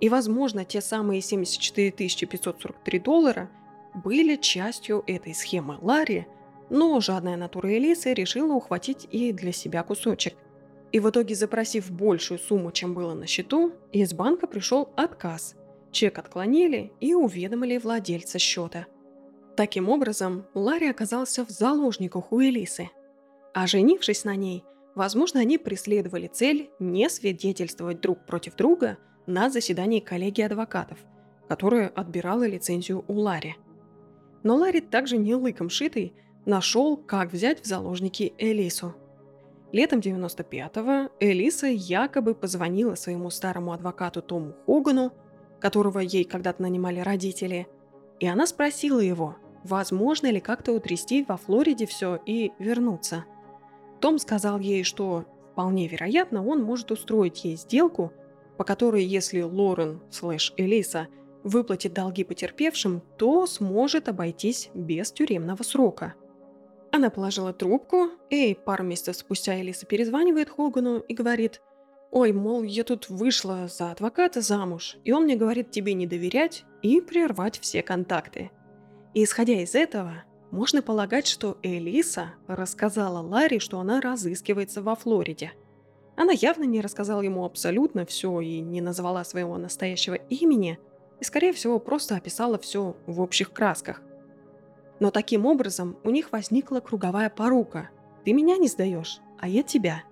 [0.00, 3.50] И, возможно, те самые 74 543 доллара
[3.94, 6.26] были частью этой схемы Ларри,
[6.70, 10.34] но жадная натура Элисы решила ухватить и для себя кусочек.
[10.92, 15.54] И в итоге, запросив большую сумму, чем было на счету, из банка пришел отказ.
[15.90, 18.86] Чек отклонили и уведомили владельца счета.
[19.56, 22.90] Таким образом, Ларри оказался в заложниках у Элисы.
[23.54, 24.64] А женившись на ней–
[24.98, 30.98] Возможно, они преследовали цель не свидетельствовать друг против друга на заседании коллегии адвокатов,
[31.48, 33.56] которая отбирала лицензию у Ларри.
[34.42, 36.14] Но Ларри также не лыком шитый
[36.46, 38.94] нашел, как взять в заложники Элису.
[39.70, 45.12] Летом 95-го Элиса якобы позвонила своему старому адвокату Тому Хогану,
[45.60, 47.68] которого ей когда-то нанимали родители,
[48.18, 53.24] и она спросила его, возможно ли как-то утрясти во Флориде все и вернуться–
[54.00, 58.12] том сказал ей, что вполне вероятно он может устроить ей сделку,
[58.58, 61.06] по которой если Лорен слэш Элиса
[61.44, 66.14] выплатит долги потерпевшим, то сможет обойтись без тюремного срока.
[66.90, 71.62] Она положила трубку, и пару месяцев спустя Элиса перезванивает Хогану и говорит,
[72.10, 76.64] «Ой, мол, я тут вышла за адвоката замуж, и он мне говорит тебе не доверять
[76.82, 78.50] и прервать все контакты».
[79.14, 85.52] И исходя из этого, можно полагать, что Элиса рассказала Ларри, что она разыскивается во Флориде.
[86.18, 90.80] Она явно не рассказала ему абсолютно все и не назвала своего настоящего имени,
[91.20, 94.02] и, скорее всего, просто описала все в общих красках.
[94.98, 97.90] Но таким образом у них возникла круговая порука.
[98.24, 100.02] Ты меня не сдаешь, а я тебя.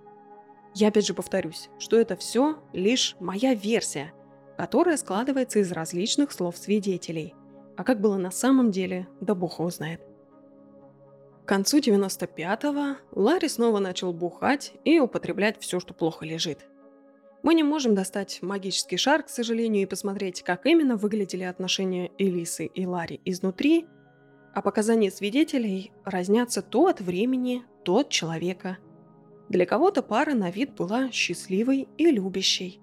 [0.73, 4.13] Я опять же повторюсь, что это все лишь моя версия,
[4.55, 7.35] которая складывается из различных слов свидетелей.
[7.75, 10.06] А как было на самом деле, да бог его знает.
[11.47, 16.67] К концу 95-го Ларри снова начал бухать и употреблять все, что плохо лежит.
[17.41, 22.65] Мы не можем достать магический шар, к сожалению, и посмотреть, как именно выглядели отношения Элисы
[22.65, 23.85] и Ларри изнутри,
[24.53, 28.77] а показания свидетелей разнятся то от времени, то от человека.
[29.47, 32.81] Для кого-то пара на вид была счастливой и любящей,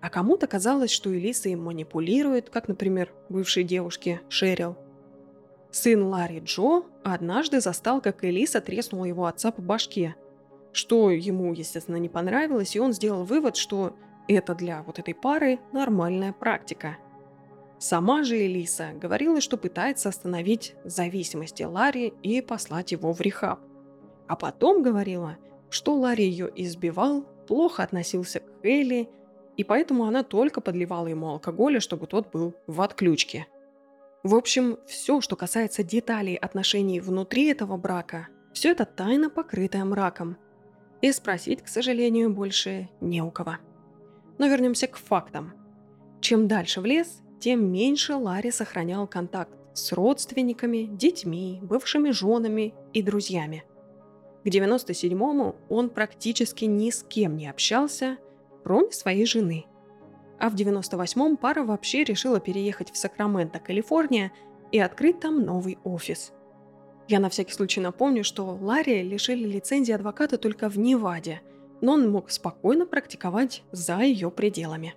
[0.00, 4.78] а кому-то казалось, что Элиса им манипулирует, как, например, бывшей девушке Шерил–
[5.70, 10.14] Сын Ларри Джо однажды застал, как Элиса треснула его отца по башке,
[10.72, 13.94] что ему, естественно, не понравилось, и он сделал вывод, что
[14.28, 16.98] это для вот этой пары нормальная практика.
[17.78, 23.60] Сама же Элиса говорила, что пытается остановить зависимости Ларри и послать его в рехаб.
[24.28, 25.36] А потом говорила,
[25.68, 29.08] что Ларри ее избивал, плохо относился к Элли,
[29.56, 33.46] и поэтому она только подливала ему алкоголя, чтобы тот был в отключке–
[34.26, 40.36] в общем, все, что касается деталей отношений внутри этого брака, все это тайна, покрытая мраком.
[41.02, 43.56] И спросить, к сожалению, больше не у кого.
[44.38, 45.52] Но вернемся к фактам.
[46.20, 53.02] Чем дальше в лес, тем меньше Ларри сохранял контакт с родственниками, детьми, бывшими женами и
[53.02, 53.64] друзьями.
[54.42, 58.16] К 97-му он практически ни с кем не общался,
[58.64, 59.66] кроме своей жены–
[60.38, 64.32] а в 98-м пара вообще решила переехать в Сакраменто, Калифорния,
[64.72, 66.32] и открыть там новый офис.
[67.08, 71.40] Я на всякий случай напомню, что Ларри лишили лицензии адвоката только в Неваде,
[71.80, 74.94] но он мог спокойно практиковать за ее пределами.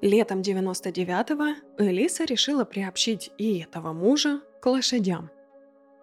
[0.00, 5.30] Летом 99-го Элиса решила приобщить и этого мужа к лошадям.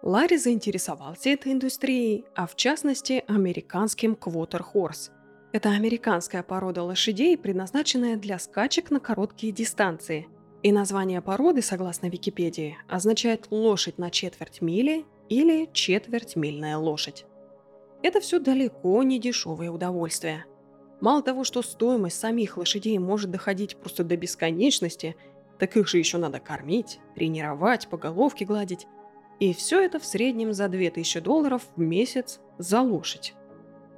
[0.02, 5.10] Ларри заинтересовался этой индустрией, а в частности американским квотер-хорс–
[5.54, 10.26] это американская порода лошадей, предназначенная для скачек на короткие дистанции.
[10.64, 17.24] И название породы, согласно Википедии, означает лошадь на четверть мили или четвертьмильная лошадь.
[18.02, 20.44] Это все далеко не дешевое удовольствие.
[21.00, 25.14] Мало того, что стоимость самих лошадей может доходить просто до бесконечности,
[25.60, 28.88] так их же еще надо кормить, тренировать, по головке гладить.
[29.38, 33.34] И все это в среднем за 2000 долларов в месяц за лошадь.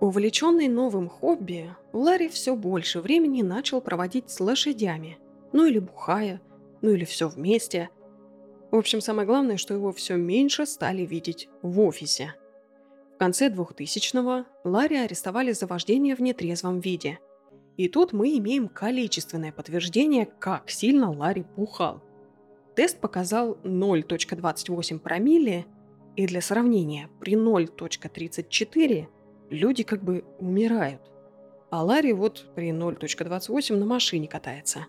[0.01, 5.19] Увлеченный новым хобби, Ларри все больше времени начал проводить с лошадями.
[5.53, 6.43] Ну или бухая,
[6.83, 7.89] ну или все вместе.
[8.71, 12.35] В общем, самое главное, что его все меньше стали видеть в офисе.
[13.15, 17.19] В конце 2000-го Ларри арестовали за вождение в нетрезвом виде.
[17.79, 22.03] И тут мы имеем количественное подтверждение, как сильно Ларри бухал.
[22.75, 25.65] Тест показал 0.28 промилле,
[26.17, 29.07] и для сравнения, при 0.34
[29.51, 31.03] люди как бы умирают.
[31.71, 34.87] А Ларри вот при 0.28 на машине катается.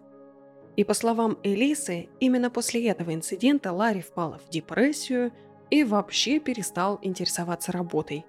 [0.75, 5.31] И по словам Элисы, именно после этого инцидента Ларри впала в депрессию
[5.71, 8.25] и вообще перестал интересоваться работой.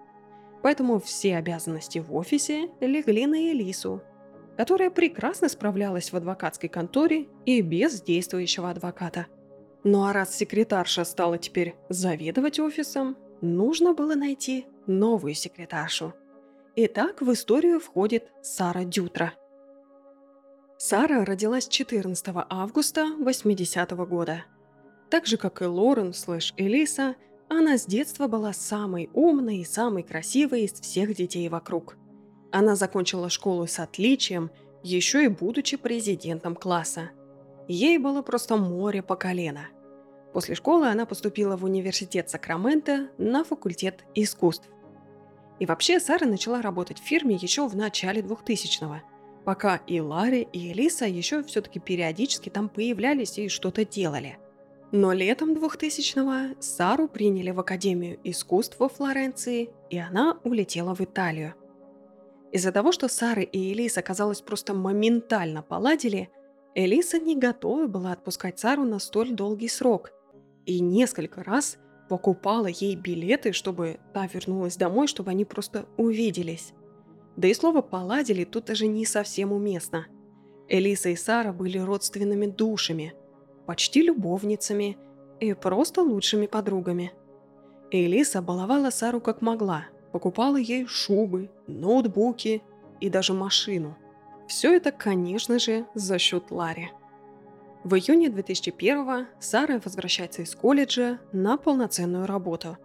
[0.63, 4.03] Поэтому все обязанности в офисе легли на Элису,
[4.57, 9.27] которая прекрасно справлялась в адвокатской конторе и без действующего адвоката.
[9.85, 16.15] Ну а раз секретарша стала теперь заведовать офисом, нужно было найти новую секретаршу.
[16.75, 19.35] Итак, в историю входит Сара Дютра.
[20.79, 24.45] Сара родилась 14 августа 80 -го года.
[25.11, 27.17] Так же, как и Лорен слэш Элиса,
[27.49, 31.97] она с детства была самой умной и самой красивой из всех детей вокруг.
[32.53, 34.51] Она закончила школу с отличием,
[34.83, 37.11] еще и будучи президентом класса.
[37.67, 39.69] Ей было просто море по колено.
[40.33, 44.69] После школы она поступила в университет Сакраменто на факультет искусств.
[45.59, 49.01] И вообще Сара начала работать в фирме еще в начале 2000-го,
[49.45, 54.39] пока и Ларри, и Элиса еще все-таки периодически там появлялись и что-то делали.
[54.93, 61.55] Но летом 2000-го Сару приняли в Академию искусств во Флоренции, и она улетела в Италию.
[62.53, 66.31] Из-за того, что Сара и Элиса, казалось, просто моментально поладили,
[66.75, 70.13] Элиса не готова была отпускать Сару на столь долгий срок.
[70.65, 71.79] И несколько раз
[72.09, 76.73] покупала ей билеты, чтобы та вернулась домой, чтобы они просто увиделись.
[77.37, 80.07] Да и слово «поладили» тут даже не совсем уместно.
[80.69, 83.15] Элиса и Сара были родственными душами,
[83.67, 84.99] почти любовницами
[85.41, 87.13] и просто лучшими подругами.
[87.91, 92.63] Элиса баловала Сару как могла, покупала ей шубы, ноутбуки
[93.01, 93.97] и даже машину.
[94.49, 96.91] Все это, конечно же, за счет Ларри.
[97.85, 102.77] В июне 2001 Сара возвращается из колледжа на полноценную работу.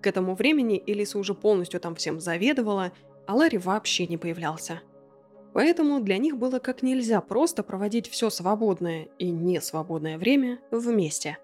[0.00, 2.92] К этому времени Элиса уже полностью там всем заведовала,
[3.26, 4.82] а Ларри вообще не появлялся.
[5.52, 11.38] Поэтому для них было как нельзя просто проводить все свободное и несвободное время вместе.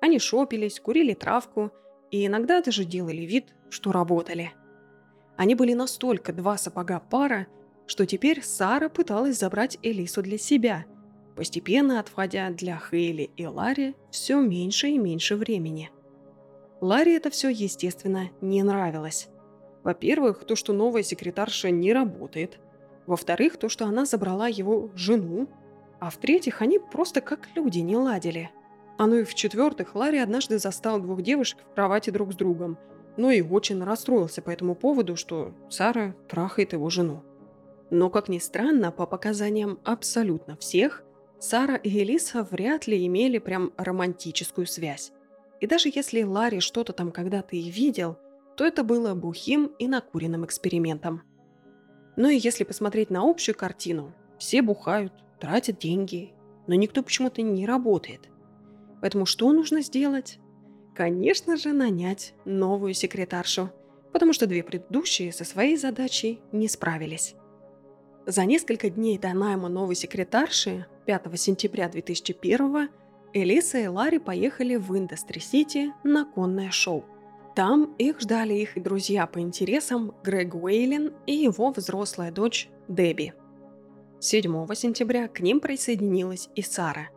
[0.00, 1.70] Они шопились, курили травку
[2.10, 4.52] и иногда даже делали вид, что работали.
[5.36, 7.46] Они были настолько два сапога пара,
[7.86, 10.84] что теперь Сара пыталась забрать Элису для себя–
[11.36, 15.90] постепенно отводя для Хейли и Ларри все меньше и меньше времени.
[16.80, 19.28] Ларри это все, естественно, не нравилось.
[19.82, 22.58] Во-первых, то, что новая секретарша не работает.
[23.06, 25.48] Во-вторых, то, что она забрала его жену.
[26.00, 28.50] А в-третьих, они просто как люди не ладили.
[28.96, 32.78] А ну и в-четвертых, Ларри однажды застал двух девушек в кровати друг с другом,
[33.16, 37.22] но и очень расстроился по этому поводу, что Сара трахает его жену.
[37.90, 41.04] Но, как ни странно, по показаниям абсолютно всех,
[41.38, 45.12] Сара и Элиса вряд ли имели прям романтическую связь.
[45.60, 48.18] И даже если Ларри что-то там когда-то и видел,
[48.56, 51.22] то это было бухим и накуренным экспериментом.
[52.16, 56.32] Ну и если посмотреть на общую картину, все бухают, тратят деньги,
[56.66, 58.28] но никто почему-то не работает.
[59.00, 60.38] Поэтому что нужно сделать?
[60.94, 63.70] Конечно же, нанять новую секретаршу,
[64.12, 67.34] потому что две предыдущие со своей задачей не справились.
[68.26, 72.88] За несколько дней до найма новой секретарши 5 сентября 2001
[73.34, 77.04] Элиса и Ларри поехали в Индастри-Сити на конное шоу.
[77.54, 83.34] Там их ждали их друзья по интересам Грег Уэйлин и его взрослая дочь Дебби.
[84.20, 87.10] 7 сентября к ним присоединилась и Сара.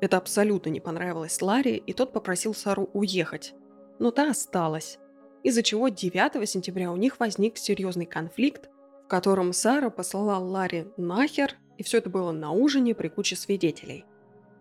[0.00, 3.54] Это абсолютно не понравилось Ларри, и тот попросил Сару уехать.
[3.98, 4.98] Но та осталась,
[5.42, 8.70] из-за чего 9 сентября у них возник серьезный конфликт,
[9.04, 14.04] в котором Сара послала Ларри нахер, и все это было на ужине при куче свидетелей.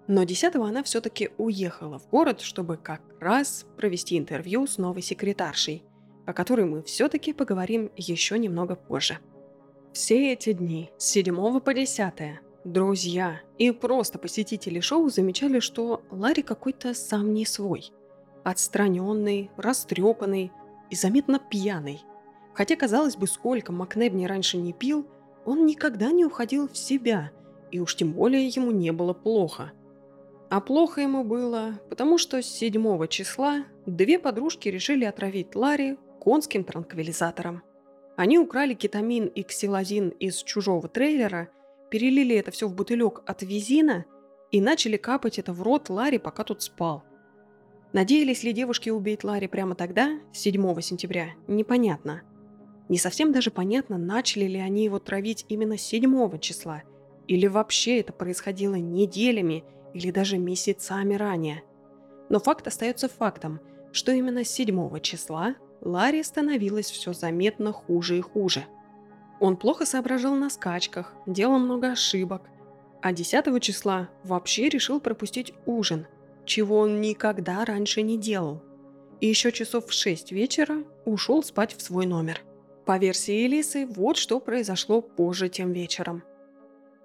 [0.07, 5.84] Но 10 она все-таки уехала в город, чтобы как раз провести интервью с новой секретаршей,
[6.26, 9.20] о которой мы все-таки поговорим еще немного позже.
[9.93, 12.13] Все эти дни, с 7 по 10,
[12.66, 17.91] друзья и просто посетители шоу замечали, что Ларри какой-то сам не свой.
[18.43, 20.51] Отстраненный, растрепанный
[20.91, 22.01] и заметно пьяный–
[22.55, 25.05] Хотя, казалось бы, сколько Макнебни раньше не пил,
[25.45, 27.31] он никогда не уходил в себя,
[27.71, 29.71] и уж тем более ему не было плохо.
[30.49, 36.63] А плохо ему было, потому что с 7 числа две подружки решили отравить Ларри конским
[36.63, 37.63] транквилизатором.
[38.15, 41.49] Они украли кетамин и ксилозин из чужого трейлера,
[41.89, 44.05] перелили это все в бутылек от визина
[44.51, 47.03] и начали капать это в рот Ларри, пока тот спал.
[47.93, 52.23] Надеялись ли девушки убить Ларри прямо тогда, 7 сентября, непонятно–
[52.88, 56.83] не совсем даже понятно, начали ли они его травить именно 7 числа,
[57.27, 59.63] или вообще это происходило неделями
[59.93, 61.63] или даже месяцами ранее.
[62.29, 63.59] Но факт остается фактом,
[63.91, 68.65] что именно 7 числа Ларри становилось все заметно хуже и хуже.
[69.39, 72.43] Он плохо соображал на скачках, делал много ошибок,
[73.01, 76.07] а 10 числа вообще решил пропустить ужин,
[76.45, 78.61] чего он никогда раньше не делал.
[79.21, 82.41] И еще часов в 6 вечера ушел спать в свой номер–
[82.86, 86.23] по версии Элисы, вот что произошло позже тем вечером.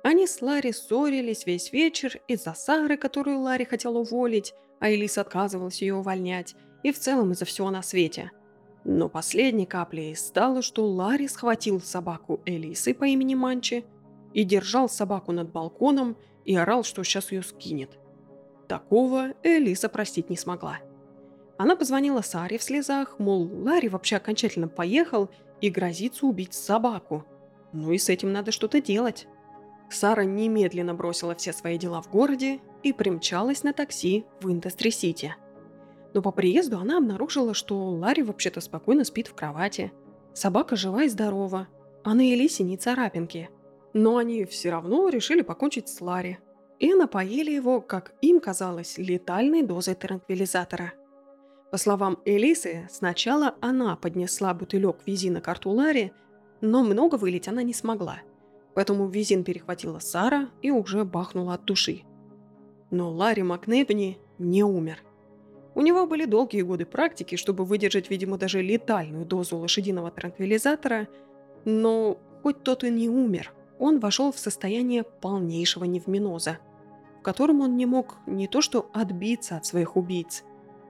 [0.02, 5.82] Они с Ларри ссорились весь вечер из-за Сары, которую Ларри хотел уволить, а Элиса отказывалась
[5.82, 8.30] ее увольнять, и в целом из-за всего на свете.
[8.84, 13.84] Но последней каплей стало, что Ларри схватил собаку Элисы по имени Манчи
[14.32, 16.16] и держал собаку над балконом
[16.46, 17.98] и орал, что сейчас ее скинет.
[18.68, 20.78] Такого Элиса простить не смогла.
[21.58, 25.28] Она позвонила Саре в слезах, мол, Ларри вообще окончательно поехал
[25.60, 27.24] и грозится убить собаку.
[27.72, 29.26] Ну и с этим надо что-то делать.
[29.90, 35.34] Сара немедленно бросила все свои дела в городе и примчалась на такси в Индастри-Сити.
[36.14, 39.92] Но по приезду она обнаружила, что Ларри вообще-то спокойно спит в кровати.
[40.32, 41.68] Собака жива и здорова,
[42.04, 43.50] а на Элисе не царапинки.
[43.92, 46.38] Но они все равно решили покончить с Ларри
[46.78, 50.94] и напоили его, как им казалось, летальной дозой транквилизатора–
[51.70, 56.12] по словам Элисы, сначала она поднесла бутылек визина к рту Ларри,
[56.60, 58.18] но много вылить она не смогла.
[58.74, 62.02] Поэтому визин перехватила Сара и уже бахнула от души.
[62.90, 65.02] Но Ларри Макнебни не умер.
[65.74, 71.08] У него были долгие годы практики, чтобы выдержать, видимо, даже летальную дозу лошадиного транквилизатора,
[71.64, 76.58] но хоть тот и не умер, он вошел в состояние полнейшего невминоза,
[77.20, 80.42] в котором он не мог не то что отбиться от своих убийц,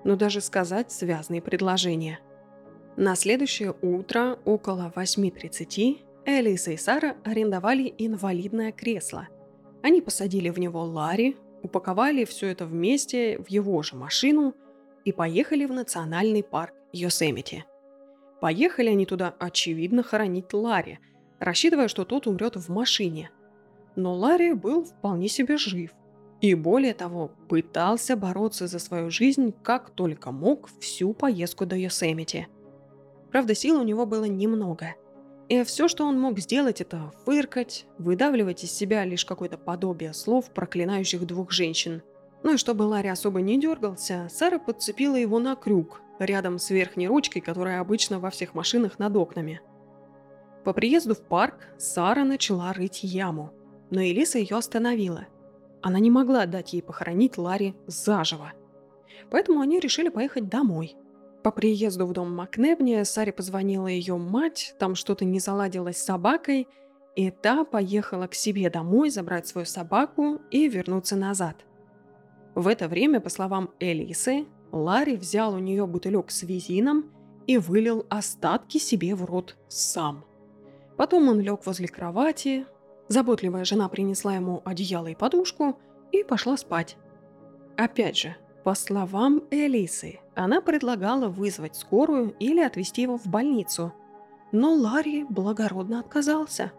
[0.04, 2.20] но даже сказать связные предложения.
[2.96, 9.28] На следующее утро около 8.30 Элиса и Сара арендовали инвалидное кресло.
[9.82, 14.54] Они посадили в него Ларри, упаковали все это вместе в его же машину
[15.04, 17.64] и поехали в национальный парк Йосемити.
[18.40, 20.98] Поехали они туда, очевидно, хоронить Ларри,
[21.38, 23.30] рассчитывая, что тот умрет в машине.
[23.96, 25.90] Но Ларри был вполне себе жив.
[26.40, 32.48] И более того, пытался бороться за свою жизнь как только мог всю поездку до Йосемити.
[33.30, 34.94] Правда, сил у него было немного.
[35.48, 40.50] И все, что он мог сделать, это фыркать, выдавливать из себя лишь какое-то подобие слов,
[40.50, 42.02] проклинающих двух женщин.
[42.42, 47.08] Ну и чтобы Ларри особо не дергался, Сара подцепила его на крюк, рядом с верхней
[47.08, 49.60] ручкой, которая обычно во всех машинах над окнами.
[50.64, 53.52] По приезду в парк Сара начала рыть яму,
[53.90, 55.26] но Элиса ее остановила–
[55.82, 58.52] она не могла дать ей похоронить Ларри заживо.
[59.30, 60.96] Поэтому они решили поехать домой.
[61.42, 66.68] По приезду в дом Макнебни Саре позвонила ее мать, там что-то не заладилось с собакой,
[67.16, 71.56] и та поехала к себе домой забрать свою собаку и вернуться назад.
[72.54, 77.10] В это время, по словам Элисы, Ларри взял у нее бутылек с визином
[77.46, 80.24] и вылил остатки себе в рот сам.
[80.96, 82.66] Потом он лег возле кровати,
[83.10, 85.76] Заботливая жена принесла ему одеяло и подушку
[86.12, 86.96] и пошла спать.
[87.76, 93.92] Опять же, по словам Элисы, она предлагала вызвать скорую или отвезти его в больницу,
[94.52, 96.70] но Ларри благородно отказался.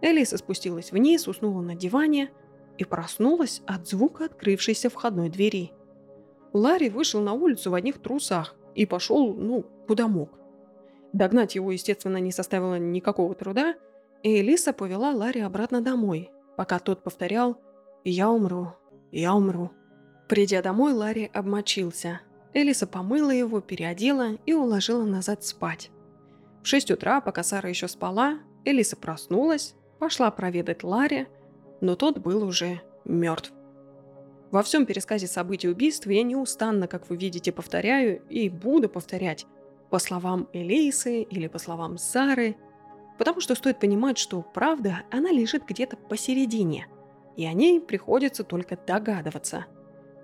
[0.00, 2.30] Элиса спустилась вниз, уснула на диване
[2.78, 5.72] и проснулась от звука открывшейся входной двери.
[6.54, 10.30] Ларри вышел на улицу в одних трусах и пошел, ну, куда мог.
[11.12, 13.74] Догнать его, естественно, не составило никакого труда–
[14.22, 17.60] и Элиса повела Ларри обратно домой, пока тот повторял
[18.04, 18.72] «Я умру,
[19.12, 19.70] я умру».
[20.28, 22.20] Придя домой, Ларри обмочился.
[22.52, 25.90] Элиса помыла его, переодела и уложила назад спать.
[26.62, 31.28] В 6 утра, пока Сара еще спала, Элиса проснулась, пошла проведать Ларри,
[31.80, 33.52] но тот был уже мертв.
[34.50, 39.46] Во всем пересказе событий убийств я неустанно, как вы видите, повторяю и буду повторять
[39.90, 42.56] по словам Элисы или по словам Сары–
[43.18, 46.86] Потому что стоит понимать, что правда, она лежит где-то посередине,
[47.36, 49.66] и о ней приходится только догадываться,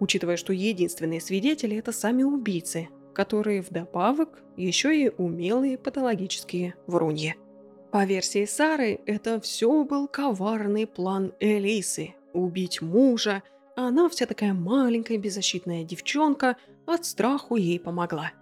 [0.01, 7.37] учитывая, что единственные свидетели– это сами убийцы, которые вдобавок еще и умелые патологические вруньи.
[7.91, 13.43] По версии Сары, это все был коварный план Элисы– убить мужа,
[13.77, 18.33] а она вся такая маленькая беззащитная девчонка от страху ей помогла.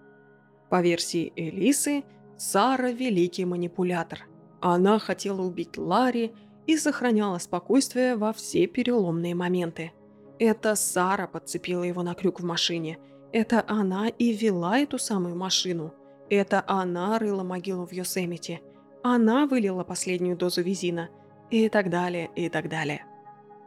[0.69, 2.03] По версии Элисы,
[2.37, 4.25] Сара– великий манипулятор,
[4.61, 6.33] она хотела убить Ларри
[6.67, 9.91] и сохраняла спокойствие во все переломные моменты.
[10.39, 12.99] Это Сара подцепила его на крюк в машине.
[13.33, 15.93] Это она и вела эту самую машину.
[16.29, 18.61] Это она рыла могилу в Йосемите.
[19.03, 21.09] Она вылила последнюю дозу визина.
[21.49, 23.05] И так далее, и так далее.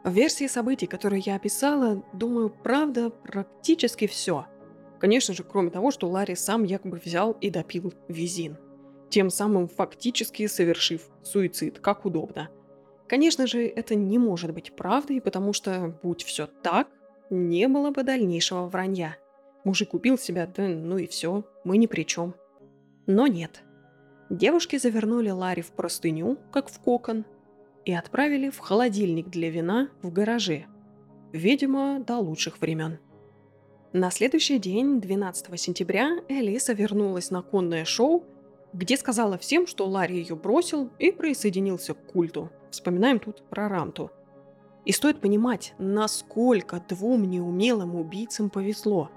[0.03, 4.45] В версии событий, которые я описала, думаю, правда практически все.
[4.99, 8.57] Конечно же, кроме того, что Ларри сам якобы взял и допил визин
[9.09, 12.49] тем самым фактически совершив суицид, как удобно.
[13.07, 16.87] Конечно же, это не может быть правдой, потому что, будь все так,
[17.29, 19.17] не было бы дальнейшего вранья.
[19.63, 22.35] Мужик убил себя, да ну и все, мы ни при чем.
[23.07, 23.63] Но нет.
[24.29, 27.25] Девушки завернули Ларри в простыню, как в кокон,
[27.83, 30.65] и отправили в холодильник для вина в гараже.
[31.31, 32.97] Видимо, до лучших времен.
[33.93, 38.25] На следующий день, 12 сентября, Элиса вернулась на конное шоу
[38.75, 42.51] где сказала всем, что Ларри ее бросил и присоединился к культу.
[42.71, 44.11] Вспоминаем тут про Рамту.
[44.83, 49.09] И стоит понимать, насколько двум неумелым убийцам повезло.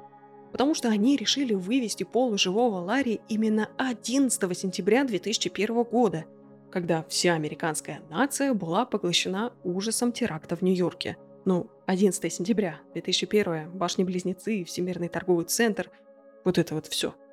[0.53, 6.25] Потому что они решили вывести полуживого Ларри именно 11 сентября 2001 года,
[6.71, 11.17] когда вся американская нация была поглощена ужасом теракта в Нью-Йорке.
[11.45, 15.91] Ну, 11 сентября 2001, башни-близнецы, Всемирный торговый центр,
[16.45, 17.15] вот это вот все–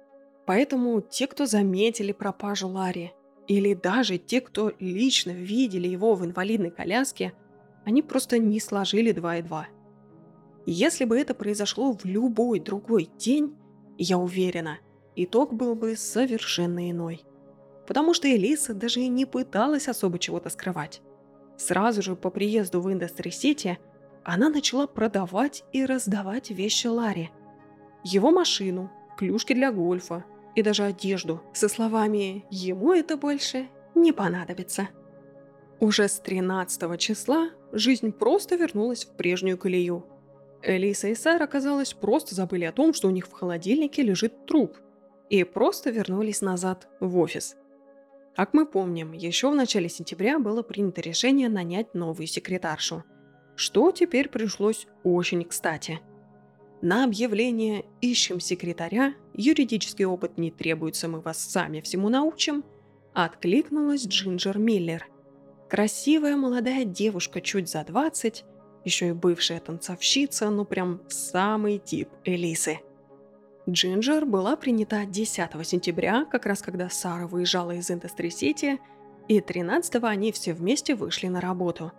[0.45, 3.13] Поэтому те, кто заметили пропажу Ларри,
[3.47, 7.33] или даже те, кто лично видели его в инвалидной коляске,
[7.83, 9.67] они просто не сложили два и два.
[10.65, 13.55] Если бы это произошло в любой другой день,
[13.97, 14.79] я уверена,
[15.15, 17.23] итог был бы совершенно иной.
[17.87, 21.01] Потому что Элиса даже и не пыталась особо чего-то скрывать.
[21.55, 23.77] Сразу же по приезду в Индастри Сити
[24.23, 27.29] она начала продавать и раздавать вещи Ларри–
[28.07, 30.23] его машину, клюшки для гольфа
[30.55, 34.89] и даже одежду со словами «ему это больше не понадобится».
[35.79, 40.05] Уже с 13 числа жизнь просто вернулась в прежнюю колею.
[40.63, 44.77] Элиса и Сара, казалось, просто забыли о том, что у них в холодильнике лежит труп,
[45.29, 47.55] и просто вернулись назад в офис.
[48.35, 53.03] Как мы помним, еще в начале сентября было принято решение нанять новую секретаршу,
[53.55, 55.99] что теперь пришлось очень кстати.
[56.85, 62.63] На объявление «Ищем секретаря», юридический опыт не требуется, мы вас сами всему научим,
[63.13, 65.07] откликнулась Джинджер Миллер–
[65.69, 68.45] Красивая молодая девушка чуть за 20,
[68.85, 72.81] еще и бывшая танцовщица, ну прям самый тип Элисы.
[73.67, 78.79] Джинджер была принята 10 сентября, как раз когда Сара выезжала из Индустри Сити,
[79.27, 81.91] и 13 они все вместе вышли на работу.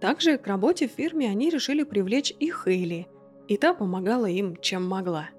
[0.00, 3.08] Также к работе в фирме они решили привлечь и Хейли,
[3.48, 5.30] и та помогала им, чем могла.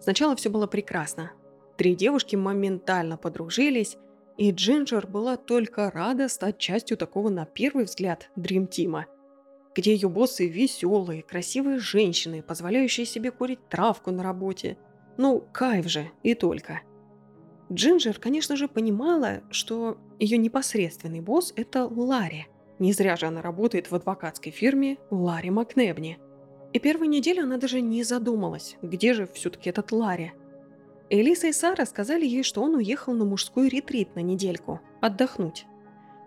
[0.00, 1.32] Сначала все было прекрасно.
[1.76, 3.96] Три девушки моментально подружились,
[4.36, 9.06] и Джинджер была только рада стать частью такого, на первый взгляд, Дрим-тима,
[9.74, 14.78] где ее боссы веселые, красивые женщины, позволяющие себе курить травку на работе.
[15.16, 16.80] Ну, кайф же, и только.
[17.72, 22.46] Джинджер, конечно же, понимала, что ее непосредственный босс– это Ларри.
[22.78, 26.18] Не зря же она работает в адвокатской фирме Ларри Макнебни.
[26.72, 30.32] И первую неделю она даже не задумалась, где же все-таки этот Ларри–
[31.12, 35.66] Элиса и Сара сказали ей, что он уехал на мужской ретрит на недельку, отдохнуть.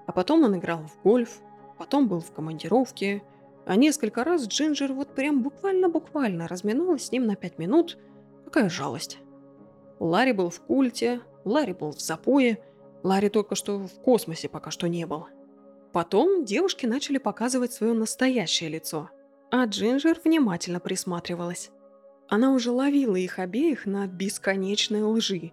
[0.05, 1.39] А потом он играл в гольф,
[1.77, 3.23] потом был в командировке,
[3.65, 7.97] а несколько раз Джинджер вот прям буквально-буквально разминулась с ним на пять минут.
[8.43, 9.19] Какая жалость.
[9.99, 12.59] Ларри был в культе, Ларри был в запое,
[13.03, 15.27] Ларри только что в космосе пока что не был.
[15.93, 19.11] Потом девушки начали показывать свое настоящее лицо,
[19.55, 21.69] а Джинджер внимательно присматривалась.
[22.27, 25.51] Она уже ловила их обеих на бесконечной лжи.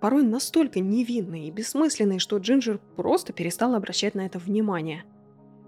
[0.00, 5.02] Порой настолько невинной и бессмысленной, что Джинджер просто перестала обращать на это внимание.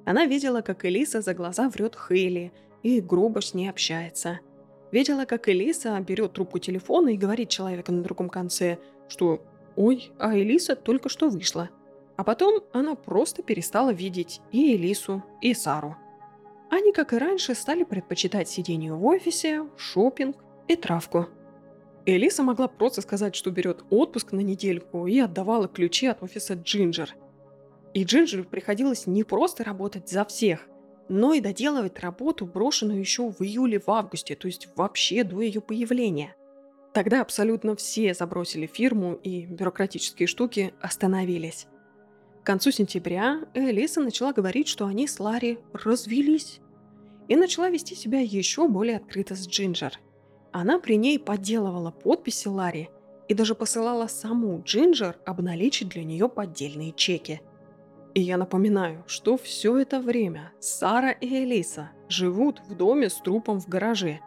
[0.05, 2.53] Она видела, как Элиса за глаза врет Хейли
[2.85, 4.39] и грубо с ней общается.
[4.93, 9.45] Видела, как Элиса берет трубку телефона и говорит человеку на другом конце, что
[9.75, 11.71] «Ой, а Элиса только что вышла».
[12.17, 15.97] А потом она просто перестала видеть и Элису, и Сару.
[16.77, 20.37] Они, как и раньше, стали предпочитать сидению в офисе, шопинг
[20.69, 21.27] и травку.
[22.05, 27.17] Элиса могла просто сказать, что берет отпуск на недельку и отдавала ключи от офиса Джинджер.
[27.95, 30.69] И Джинджер приходилось не просто работать за всех,
[31.09, 35.63] но и доделывать работу, брошенную еще в июле в августе, то есть вообще до ее
[35.63, 36.37] появления.
[36.93, 41.69] Тогда абсолютно все забросили фирму и бюрократические штуки остановились.
[42.43, 46.61] К концу сентября Элиса начала говорить, что они с Ларри развелись.
[47.29, 49.99] И начала вести себя еще более открыто с Джинджер.
[50.53, 52.89] Она при ней подделывала подписи Ларри
[53.29, 57.41] и даже посылала саму Джинджер обналичить для нее поддельные чеки.
[58.15, 63.61] И я напоминаю, что все это время Сара и Элиса живут в доме с трупом
[63.61, 64.21] в гараже.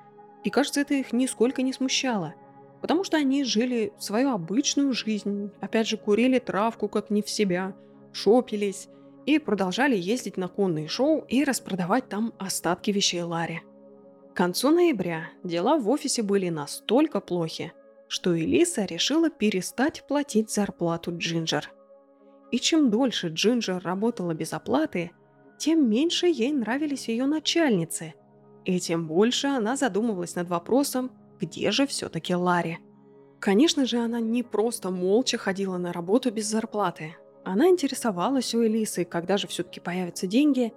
[0.43, 2.35] И кажется, это их нисколько не смущало–
[2.81, 7.75] потому что они жили свою обычную жизнь, опять же курили травку как не в себя–
[8.11, 8.89] шопились
[9.35, 13.61] и продолжали ездить на конные шоу и распродавать там остатки вещей Ларри.
[14.33, 17.71] К концу ноября дела в офисе были настолько плохи,
[18.07, 21.71] что Элиса решила перестать платить зарплату Джинджер.
[22.49, 25.11] И чем дольше Джинджер работала без оплаты,
[25.59, 28.15] тем меньше ей нравились ее начальницы,
[28.65, 32.79] и тем больше она задумывалась над вопросом, где же все-таки Ларри.
[33.39, 39.05] Конечно же, она не просто молча ходила на работу без зарплаты, она интересовалась у Элисы,
[39.05, 40.73] когда же все-таки появятся деньги,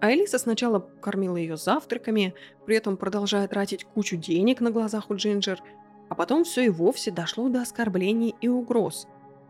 [0.00, 2.34] а Элиса сначала кормила ее завтраками,
[2.64, 5.62] при этом продолжая тратить кучу денег на глазах у Джинджер,
[6.08, 9.06] а потом все и вовсе дошло до оскорблений и угроз.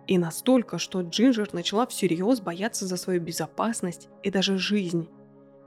[0.06, 5.08] И настолько, что Джинджер начала всерьез бояться за свою безопасность и даже жизнь.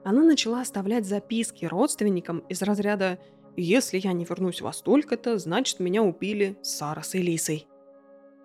[0.05, 3.19] Она начала оставлять записки родственникам из разряда
[3.57, 7.67] «Если я не вернусь во столько-то, значит меня убили Сара с Элисой».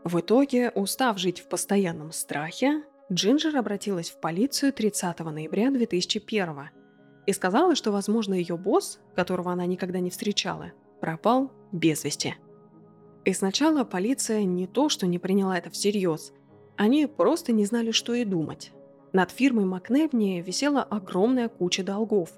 [0.04, 6.68] В итоге, устав жить в постоянном страхе, Джинджер обратилась в полицию 30 ноября 2001
[7.24, 12.34] и сказала, что, возможно, ее босс, которого она никогда не встречала, пропал без вести.
[13.24, 16.34] И сначала полиция не то, что не приняла это всерьез,
[16.76, 18.72] они просто не знали, что и думать.
[19.14, 22.30] Над фирмой Макнебни висела огромная куча долгов.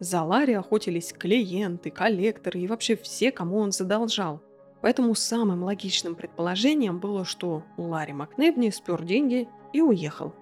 [0.00, 4.42] За Ларри охотились клиенты, коллекторы и вообще все, кому он задолжал–
[4.84, 10.34] Поэтому самым логичным предположением было, что Ларри Макнебни спер деньги и уехал.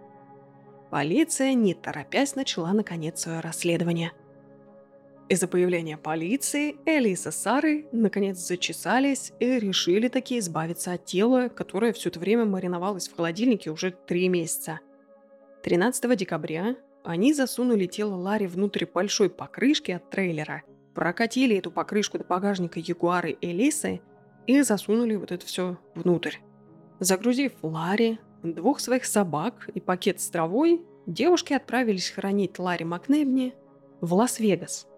[0.90, 4.10] Полиция, не торопясь, начала наконец свое расследование.
[5.28, 11.92] Из-за появления полиции Элиса с Сарой наконец зачесались и решили таки избавиться от тела, которое
[11.92, 14.80] все это время мариновалось в холодильнике уже три месяца.
[15.62, 16.74] 13 декабря
[17.04, 20.64] они засунули тело Ларри внутрь большой покрышки от трейлера,
[20.96, 24.00] прокатили эту покрышку до багажника Ягуары Элисы
[24.46, 26.36] и засунули вот это все внутрь.
[27.00, 33.54] Загрузив Ларри, двух своих собак и пакет с травой, девушки отправились хранить Ларри Макнебни
[34.00, 34.86] в Лас-Вегас–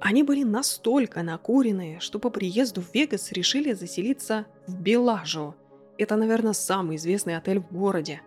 [0.00, 5.54] они были настолько накуренные, что по приезду в Вегас решили заселиться в Белажио.
[5.98, 8.20] Это, наверное, самый известный отель в городе.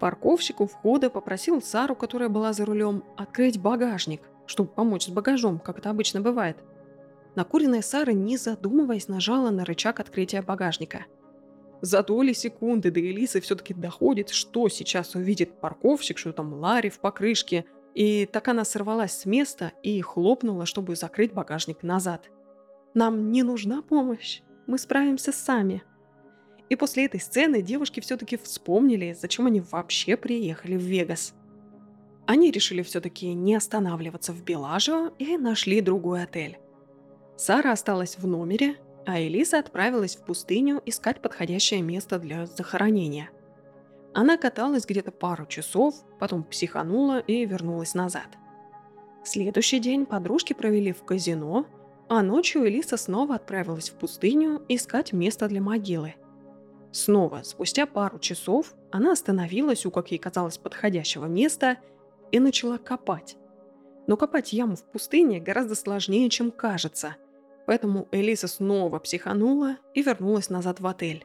[0.00, 5.58] Парковщик у входа попросил Сару, которая была за рулем, открыть багажник, чтобы помочь с багажом,
[5.60, 6.56] как это обычно бывает.
[7.38, 11.06] Накуренная Сара, не задумываясь, нажала на рычаг открытия багажника.
[11.80, 16.98] За доли секунды до Элисы все-таки доходит, что сейчас увидит парковщик, что там Ларри в
[16.98, 17.64] покрышке–
[17.98, 22.30] и так она сорвалась с места и хлопнула, чтобы закрыть багажник назад.
[22.94, 25.82] «Нам не нужна помощь, мы справимся сами».
[26.68, 31.34] И после этой сцены девушки все-таки вспомнили, зачем они вообще приехали в Вегас.
[32.24, 36.58] Они решили все-таки не останавливаться в Белажио и нашли другой отель.
[37.38, 38.76] Сара осталась в номере,
[39.06, 43.30] а Элиза отправилась в пустыню искать подходящее место для захоронения–
[44.14, 48.26] она каталась где-то пару часов, потом психанула и вернулась назад.
[49.22, 51.66] Следующий день подружки провели в казино,
[52.08, 56.14] а ночью Элиса снова отправилась в пустыню искать место для могилы.
[56.90, 61.76] Снова, спустя пару часов, она остановилась у, как ей казалось, подходящего места
[62.32, 63.36] и начала копать.
[64.06, 67.16] Но копать яму в пустыне гораздо сложнее, чем кажется,
[67.68, 71.24] поэтому Элиса снова психанула и вернулась назад в отель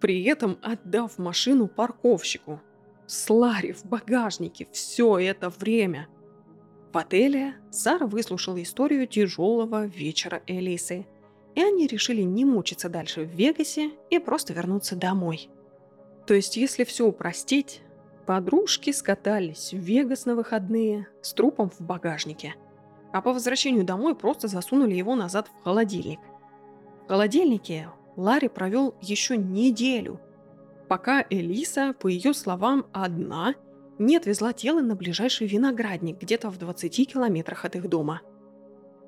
[0.00, 2.60] при этом отдав машину парковщику.
[3.06, 6.08] С Ларри в багажнике все это время.
[6.92, 11.06] В отеле Сара выслушала историю тяжелого вечера Элисы,
[11.54, 15.50] и они решили не мучиться дальше в Вегасе и просто вернуться домой.
[16.26, 17.80] То есть, если все упростить,
[18.26, 22.54] подружки скатались в Вегас на выходные с трупом в багажнике,
[23.12, 26.20] а по возвращению домой просто засунули его назад в холодильник.
[27.04, 30.20] В холодильнике Ларри провел еще неделю,
[30.88, 33.54] пока Элиса, по ее словам, одна
[33.98, 38.20] не отвезла тело на ближайший виноградник где-то в 20 километрах от их дома.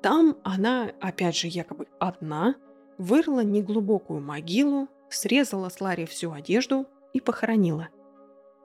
[0.01, 2.55] Там она, опять же якобы одна,
[2.97, 7.89] вырыла неглубокую могилу, срезала с Ларри всю одежду и похоронила.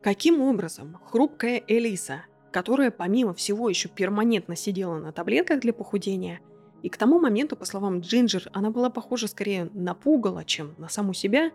[0.03, 2.23] Каким образом хрупкая Элиса,
[2.53, 6.41] которая помимо всего еще перманентно сидела на таблетках для похудения–
[6.87, 10.89] и к тому моменту, по словам Джинджер, она была похожа скорее на пугало, чем на
[10.89, 11.51] саму себя.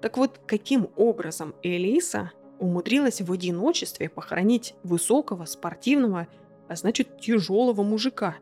[0.00, 2.30] Так вот, каким образом Элиса
[2.60, 6.28] умудрилась в одиночестве похоронить высокого, спортивного,
[6.68, 8.36] а значит тяжелого мужика?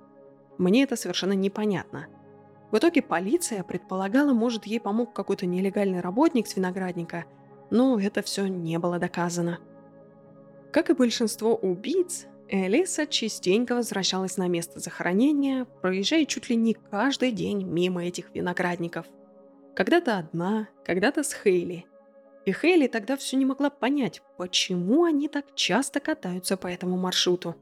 [0.59, 2.07] Мне это совершенно непонятно.
[2.71, 7.25] В итоге полиция предполагала, может, ей помог какой-то нелегальный работник с виноградника,
[7.71, 9.59] но это все не было доказано.
[10.77, 17.33] Как и большинство убийц, Элиса частенько возвращалась на место захоронения, проезжая чуть ли не каждый
[17.33, 19.07] день мимо этих виноградников.
[19.75, 21.87] Когда-то одна, когда-то с Хейли.
[22.45, 27.57] И Хейли тогда все не могла понять, почему они так часто катаются по этому маршруту.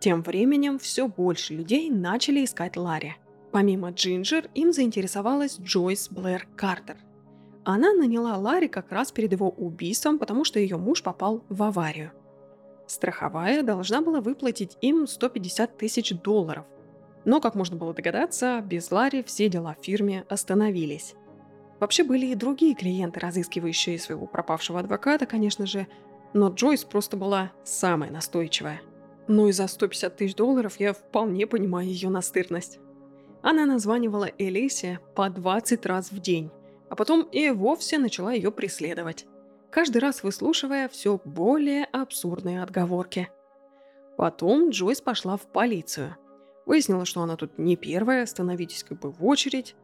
[0.00, 3.14] Тем временем все больше людей начали искать Ларри.
[3.52, 6.96] Помимо Джинджер, им заинтересовалась Джойс Блэр Картер.
[7.64, 12.12] Она наняла Ларри как раз перед его убийством, потому что ее муж попал в аварию–
[12.92, 16.66] Страховая должна была выплатить им 150 тысяч долларов.
[17.24, 21.14] Но, как можно было догадаться, без Ларри все дела в фирме остановились.
[21.80, 25.86] Вообще были и другие клиенты, разыскивающие своего пропавшего адвоката, конечно же,
[26.34, 28.82] но Джойс просто была самая настойчивая.
[29.26, 32.78] Ну и за 150 тысяч долларов я вполне понимаю ее настырность.
[33.40, 36.50] Она названивала Элисе по 20 раз в день,
[36.92, 39.24] а потом и вовсе начала ее преследовать
[39.70, 43.30] каждый раз выслушивая все более абсурдные отговорки.
[44.18, 46.18] Потом Джойс пошла в полицию.
[46.66, 49.74] Выяснила, что она тут не первая, становитесь как бы в очередь.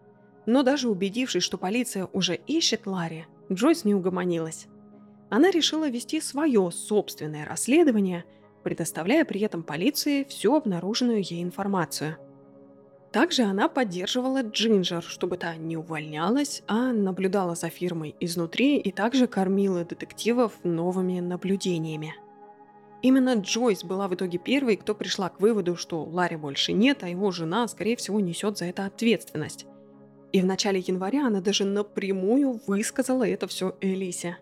[0.45, 4.67] Но даже убедившись, что полиция уже ищет Ларри, Джойс не угомонилась.
[5.31, 8.27] Она решила вести свое собственное расследование,
[8.65, 12.19] предоставляя при этом полиции всю обнаруженную ей информацию–
[13.13, 19.27] также она поддерживала Джинджер, чтобы та не увольнялась, а наблюдала за фирмой изнутри и также
[19.27, 22.15] кормила детективов новыми наблюдениями.
[23.01, 27.09] Именно Джойс была в итоге первой, кто пришла к выводу, что Ларри больше нет, а
[27.09, 29.67] его жена, скорее всего, несет за это ответственность.
[30.33, 34.37] И в начале января она даже напрямую высказала это все Элисе.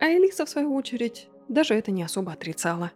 [0.00, 2.90] А Элиса, в свою очередь, даже это не особо отрицала.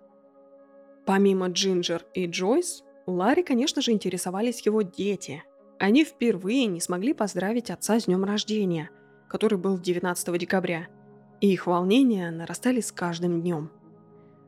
[1.06, 5.42] Помимо Джинджер и Джойс, Ларри, конечно же, интересовались его дети.
[5.78, 8.90] Они впервые не смогли поздравить отца с днем рождения,
[9.28, 10.88] который был 19 декабря,
[11.40, 13.70] и их волнения нарастали с каждым днем.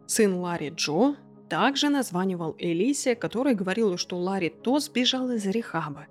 [0.06, 1.16] Сын Ларри Джо
[1.48, 6.06] также названивал Элисе, которая говорила, что Ларри то сбежал из рехаба,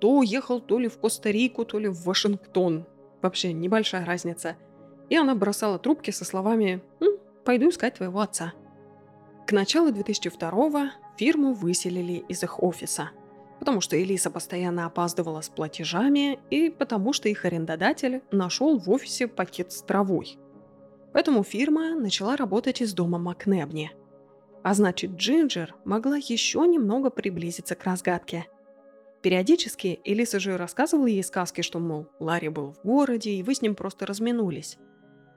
[0.00, 2.86] то уехал то ли в Коста-Рику, то ли в Вашингтон.
[3.22, 4.56] Вообще небольшая разница.
[5.08, 8.52] И она бросала трубки со словами «М, «Пойду искать твоего отца».
[9.46, 13.10] К началу 2002 фирму выселили из их офиса,
[13.58, 19.26] потому что Элиса постоянно опаздывала с платежами и потому что их арендодатель нашел в офисе
[19.26, 20.38] пакет с травой.
[21.12, 23.90] Поэтому фирма начала работать из дома Макнебни.
[24.62, 28.46] А значит, Джинджер могла еще немного приблизиться к разгадке.
[29.22, 33.62] Периодически Элиса же рассказывала ей сказки, что, мол, Ларри был в городе, и вы с
[33.62, 34.78] ним просто разминулись.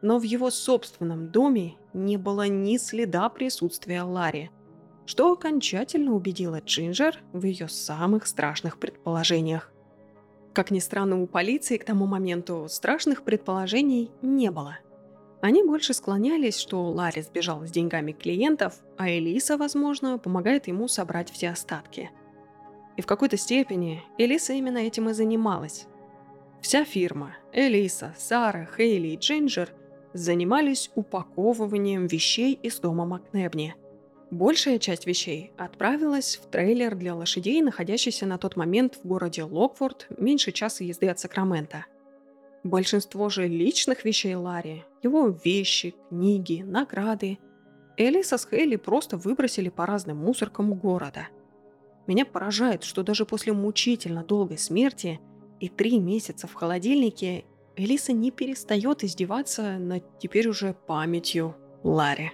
[0.04, 4.52] Но в его собственном доме не было ни следа присутствия Ларри–
[5.06, 9.72] что окончательно убедило Джинджер в ее самых страшных предположениях.
[10.54, 14.78] Как ни странно, у полиции к тому моменту страшных предположений не было.
[15.42, 21.32] Они больше склонялись, что Ларри сбежал с деньгами клиентов, а Элиса, возможно, помогает ему собрать
[21.32, 22.12] все остатки.
[22.98, 25.88] И в какой-то степени Элиса именно этим и занималась.
[26.62, 29.74] Вся фирма– Элиса, Сара, Хейли и Джинджер–
[30.14, 33.76] занимались упаковыванием вещей из дома Макнебни–
[34.32, 40.08] Большая часть вещей отправилась в трейлер для лошадей, находящийся на тот момент в городе Локфорд,
[40.18, 41.86] меньше часа езды от Сакрамента.
[42.64, 47.40] Большинство же личных вещей Ларри, его вещи, книги, награды,
[47.98, 51.28] Элиса с Хейли просто выбросили по разным мусоркам города.
[52.08, 55.20] Меня поражает, что даже после мучительно долгой смерти
[55.60, 57.44] и три месяца в холодильнике
[57.76, 62.32] Элиса не перестает издеваться над теперь уже памятью Ларри.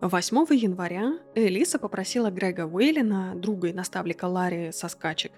[0.00, 5.32] 8 января Элиса попросила Грега Уэйлина, друга и наставника Ларри со скачек,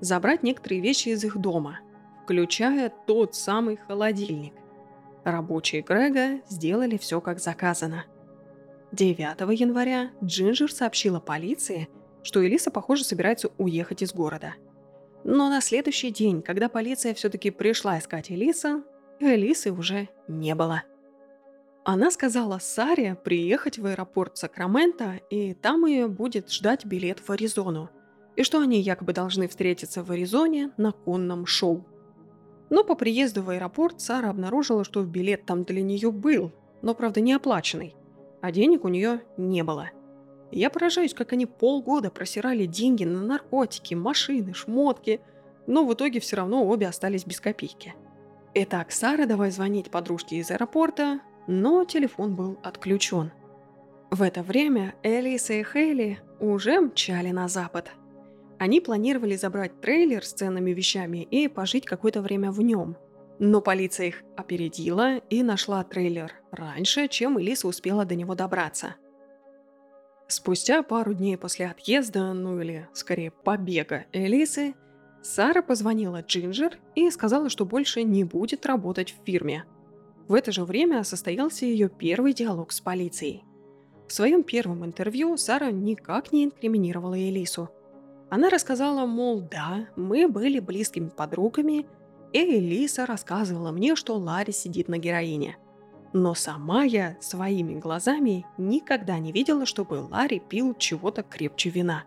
[0.00, 1.80] забрать некоторые вещи из их дома,
[2.24, 4.54] включая тот самый холодильник.
[5.24, 8.06] Рабочие Грега сделали все как заказано.
[8.92, 9.18] 9
[9.60, 11.90] января Джинджер сообщила полиции,
[12.22, 14.54] что Элиса, похоже, собирается уехать из города.
[15.22, 18.82] Но на следующий день, когда полиция все-таки пришла искать Элиса,
[19.20, 20.84] Элисы уже не было.
[21.90, 27.88] Она сказала Саре приехать в аэропорт Сакрамента, и там ее будет ждать билет в Аризону,
[28.36, 31.86] и что они якобы должны встретиться в Аризоне на конном шоу.
[32.68, 37.22] Но по приезду в аэропорт Сара обнаружила, что билет там для нее был, но, правда,
[37.22, 37.96] не оплаченный,
[38.42, 39.88] а денег у нее не было.
[40.50, 45.22] Я поражаюсь, как они полгода просирали деньги на наркотики, машины, шмотки,
[45.66, 47.94] но в итоге все равно обе остались без копейки.
[48.52, 53.32] Итак, Сара давай звонить подружке из аэропорта, но телефон был отключен.
[54.10, 57.90] В это время Элиса и Хейли уже мчали на запад.
[58.58, 62.96] Они планировали забрать трейлер с ценными вещами и пожить какое-то время в нем.
[63.38, 68.96] Но полиция их опередила и нашла трейлер раньше, чем Элиса успела до него добраться.
[70.26, 74.74] Спустя пару дней после отъезда, ну или скорее побега Элисы,
[75.22, 79.64] Сара позвонила Джинджер и сказала, что больше не будет работать в фирме–
[80.28, 83.44] в это же время состоялся ее первый диалог с полицией.
[84.06, 87.70] В своем первом интервью Сара никак не инкриминировала Элису.
[88.30, 91.86] Она рассказала, мол, да, мы были близкими подругами,
[92.32, 95.56] и Элиса рассказывала мне, что Ларри сидит на героине.
[96.12, 102.04] Но сама я своими глазами никогда не видела, чтобы Ларри пил чего-то крепче вина.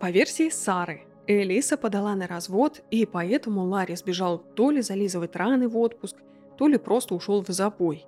[0.00, 5.68] По версии Сары, Элиса подала на развод, и поэтому Ларри сбежал то ли зализывать раны
[5.68, 6.16] в отпуск,
[6.56, 8.06] то ли просто ушел в запой.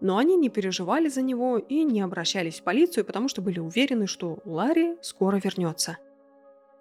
[0.00, 4.06] Но они не переживали за него и не обращались в полицию, потому что были уверены,
[4.06, 5.98] что Ларри скоро вернется.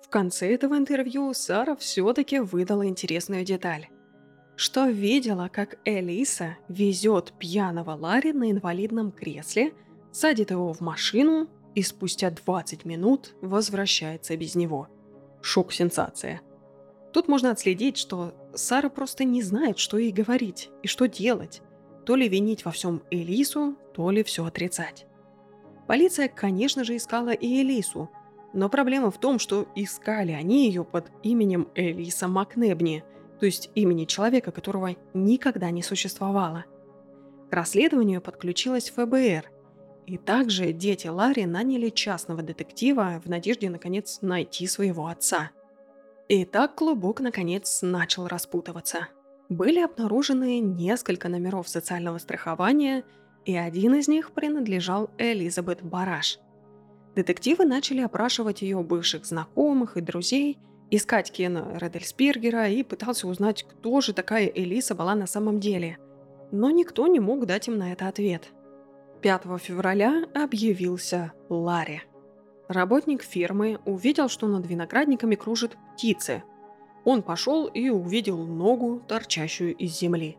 [0.02, 3.90] В конце этого интервью Сара все-таки выдала интересную деталь.
[4.56, 9.74] Что видела, как Элиса везет пьяного Ларри на инвалидном кресле,
[10.12, 14.88] садит его в машину и спустя 20 минут возвращается без него.
[15.42, 16.42] Шок-сенсация.
[17.14, 21.62] Тут можно отследить, что Сара просто не знает, что ей говорить и что делать.
[22.06, 25.06] То ли винить во всем Элису, то ли все отрицать.
[25.88, 28.10] Полиция, конечно же, искала и Элису,
[28.54, 33.04] но проблема в том, что искали они ее под именем Элиса Макнебни,
[33.40, 36.66] то есть имени человека, которого никогда не существовало.
[37.50, 39.52] К расследованию подключилась ФБР,
[40.08, 45.52] и также дети Ларри наняли частного детектива в надежде, наконец, найти своего отца–
[46.30, 49.08] и так клубок наконец начал распутываться.
[49.50, 53.04] Были обнаружены несколько номеров социального страхования,
[53.46, 56.40] и один из них принадлежал Элизабет Бараш.
[57.16, 60.60] Детективы начали опрашивать ее бывших знакомых и друзей,
[60.92, 65.98] искать Кена Редельсбергера и пытался узнать, кто же такая Элиса была на самом деле.
[66.52, 68.50] Но никто не мог дать им на это ответ.
[69.22, 72.04] 5 февраля объявился Ларри.
[72.68, 76.44] Работник фирмы увидел, что над виноградниками кружат птицы.
[77.04, 80.38] Он пошел и увидел ногу, торчащую из земли.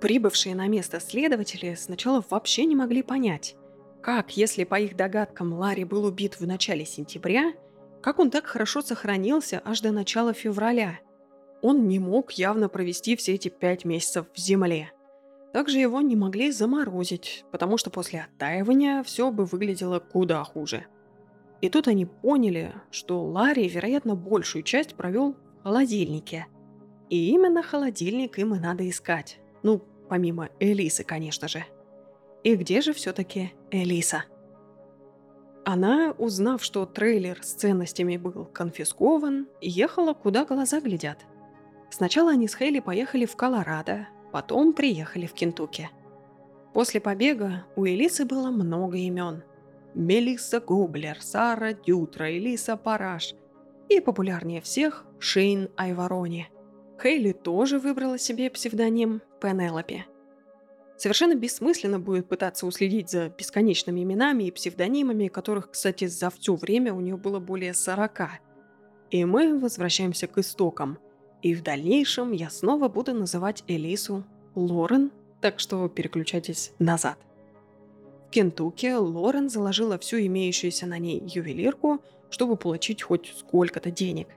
[0.00, 3.54] Прибывшие на место следователи сначала вообще не могли понять,
[4.02, 7.52] как, если по их догадкам Ларри был убит в начале сентября,
[8.02, 10.98] как он так хорошо сохранился аж до начала февраля?
[11.62, 14.90] Он не мог явно провести все эти пять месяцев в земле.
[15.52, 20.86] Также его не могли заморозить, потому что после оттаивания все бы выглядело куда хуже.
[21.60, 26.46] И тут они поняли, что Ларри, вероятно, большую часть провел в холодильнике.
[27.10, 29.40] И именно холодильник им и надо искать.
[29.62, 31.64] Ну, помимо Элисы, конечно же.
[32.44, 34.24] И где же все-таки Элиса?
[35.64, 41.18] Она, узнав, что трейлер с ценностями был конфискован, ехала, куда глаза глядят.
[41.90, 45.90] Сначала они с Хейли поехали в Колорадо, потом приехали в Кентукки.
[46.72, 49.42] После побега у Элисы было много имен.
[49.94, 53.34] Мелисса Гублер, Сара Дютра, Элиса Параш
[53.88, 56.48] и популярнее всех Шейн Айворони.
[57.02, 60.04] Хейли тоже выбрала себе псевдоним Пенелопи–
[61.00, 66.92] Совершенно бессмысленно будет пытаться уследить за бесконечными именами и псевдонимами, которых, кстати, за все время
[66.92, 68.20] у нее было более 40.
[69.10, 70.98] И мы возвращаемся к истокам.
[71.40, 75.10] И в дальнейшем я снова буду называть Элису Лорен,
[75.40, 77.16] так что переключайтесь назад.
[78.30, 82.00] Кентукки Лорен заложила всю имеющуюся на ней ювелирку,
[82.30, 84.28] чтобы получить хоть сколько-то денег.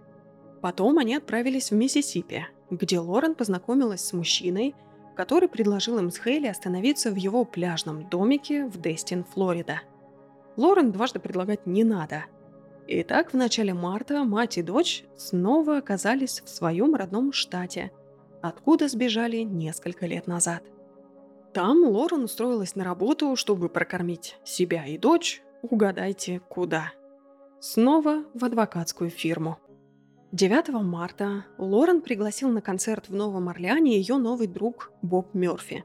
[0.61, 4.73] Потом они отправились в Миссисипи, где Лорен познакомилась с мужчиной,
[5.15, 9.81] который предложил им с Хейли остановиться в его пляжном домике в Дестин, Флорида.
[10.57, 12.25] Лорен дважды предлагать не надо.
[12.87, 17.91] Итак, в начале марта мать и дочь снова оказались в своем родном штате,
[18.41, 20.63] откуда сбежали несколько лет назад.
[21.53, 26.93] Там Лорен устроилась на работу, чтобы прокормить себя и дочь, угадайте куда.
[27.59, 29.59] Снова в адвокатскую фирму.
[30.31, 35.83] 9 марта Лорен пригласил на концерт в Новом Орлеане ее новый друг Боб Мерфи.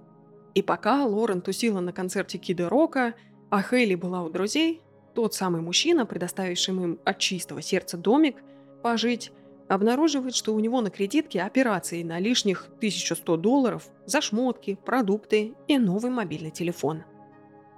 [0.55, 3.15] И пока Лорен тусила на концерте Кида Рока,
[3.51, 4.81] а Хейли была у друзей,
[5.15, 8.37] тот самый мужчина, предоставивший им от чистого сердца домик,
[8.83, 9.33] пожить,
[9.69, 15.79] обнаруживает, что у него на кредитке операции на лишних 1100 долларов за шмотки, продукты и
[15.79, 17.05] новый мобильный телефон.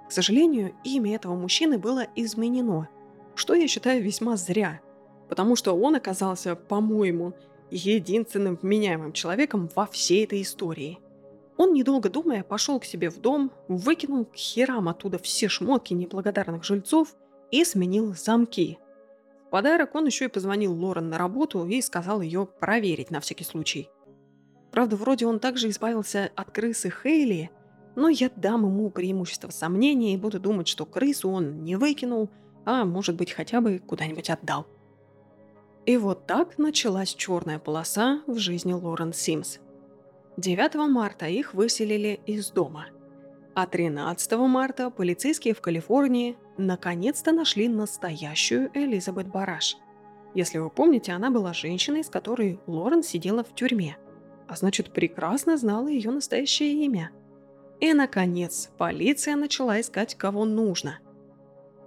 [0.07, 2.89] К сожалению, имя этого мужчины было изменено,
[3.35, 4.81] что я считаю весьма зря–
[5.31, 7.33] потому что он оказался, по-моему,
[7.69, 10.99] единственным вменяемым человеком во всей этой истории.
[11.55, 16.65] Он, недолго думая, пошел к себе в дом, выкинул к херам оттуда все шмотки неблагодарных
[16.65, 17.15] жильцов
[17.49, 18.77] и сменил замки.
[19.51, 23.89] Подарок он еще и позвонил Лорен на работу и сказал ее проверить на всякий случай.
[24.71, 27.51] Правда, вроде он также избавился от крысы Хейли,
[27.97, 32.29] но я дам ему преимущество сомнения и буду думать, что крысу он не выкинул,
[32.63, 34.67] а может быть хотя бы куда-нибудь отдал.
[35.85, 39.59] И вот так началась черная полоса в жизни Лорен Симс.
[40.37, 42.85] 9 марта их выселили из дома.
[43.53, 49.75] А 13 марта полицейские в Калифорнии наконец-то нашли настоящую Элизабет Бараш.
[50.33, 53.97] Если вы помните, она была женщиной, с которой Лорен сидела в тюрьме,
[54.47, 57.11] а значит прекрасно знала ее настоящее имя.
[57.81, 60.99] И, наконец, полиция начала искать, кого нужно.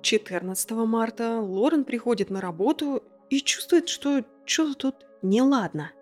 [0.03, 5.93] 14 марта Лорен приходит на работу и чувствует, что что-то тут неладно.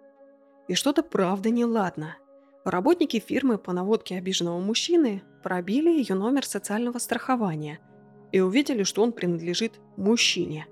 [0.67, 2.17] И что-то правда неладно.
[2.65, 7.81] Работники фирмы по наводке обиженного мужчины пробили ее номер социального страхования
[8.31, 10.67] и увидели, что он принадлежит мужчине.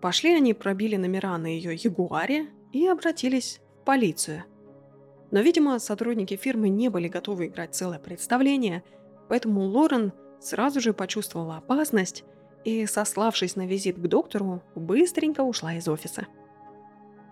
[0.00, 4.44] Пошли они, пробили номера на ее Ягуаре и обратились в полицию.
[5.30, 8.82] Но, видимо, сотрудники фирмы не были готовы играть целое представление,
[9.28, 12.24] поэтому Лорен сразу же почувствовала опасность
[12.64, 16.26] и, сославшись на визит к доктору, быстренько ушла из офиса.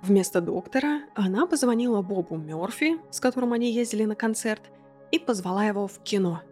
[0.03, 4.63] Вместо доктора она позвонила Бобу Мёрфи, с которым они ездили на концерт,
[5.13, 6.43] и позвала его в кино.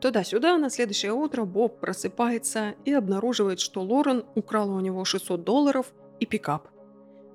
[0.00, 5.92] Туда-сюда на следующее утро Боб просыпается и обнаруживает, что Лорен украла у него 600 долларов
[6.18, 6.68] и пикап.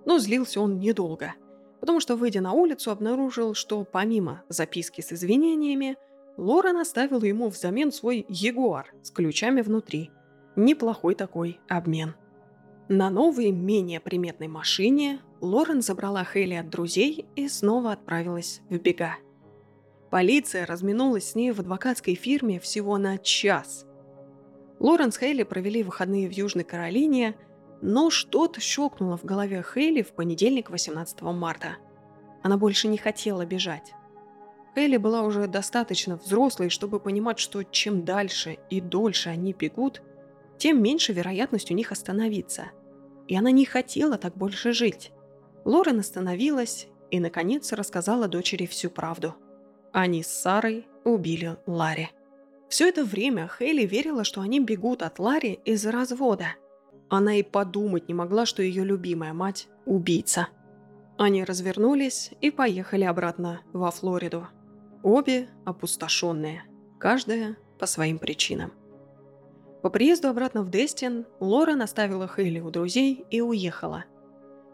[0.05, 1.33] Но злился он недолго,
[1.79, 5.95] потому что, выйдя на улицу, обнаружил, что помимо записки с извинениями,
[6.35, 10.11] Лорен оставила ему взамен свой Ягуар с ключами внутри–
[10.57, 12.15] Неплохой такой обмен.
[12.89, 19.17] На новой, менее приметной машине Лорен забрала Хейли от друзей и снова отправилась в бега.
[20.09, 23.85] Полиция разминулась с ней в адвокатской фирме всего на час.
[24.79, 27.35] Лоренс Хейли провели выходные в Южной Каролине,
[27.81, 31.75] но что-то щелкнуло в голове Хейли в понедельник 18 марта.
[32.41, 33.91] Она больше не хотела бежать.
[34.75, 40.01] Хейли была уже достаточно взрослой, чтобы понимать, что чем дальше и дольше они бегут,
[40.57, 42.71] тем меньше вероятность у них остановиться.
[43.27, 45.11] И она не хотела так больше жить.
[45.65, 49.35] Лорен остановилась и, наконец, рассказала дочери всю правду.
[49.91, 52.09] Они с Сарой убили Ларри.
[52.69, 56.55] Все это время Хейли верила, что они бегут от Ларри из-за развода.
[57.09, 60.49] Она и подумать не могла, что ее любимая мать– убийца.
[61.17, 64.47] Они развернулись и поехали обратно во Флориду.
[65.03, 66.63] Обе опустошенные,
[66.99, 68.73] каждая по своим причинам.
[69.81, 74.05] По приезду обратно в Дестин Лора наставила Хейли у друзей и уехала.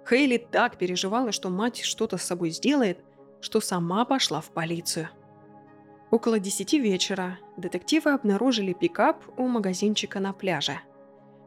[0.07, 2.99] Хейли так переживала, что мать что-то с собой сделает,
[3.41, 5.09] что сама пошла в полицию.
[6.11, 10.79] Около десяти вечера детективы обнаружили пикап у магазинчика на пляже.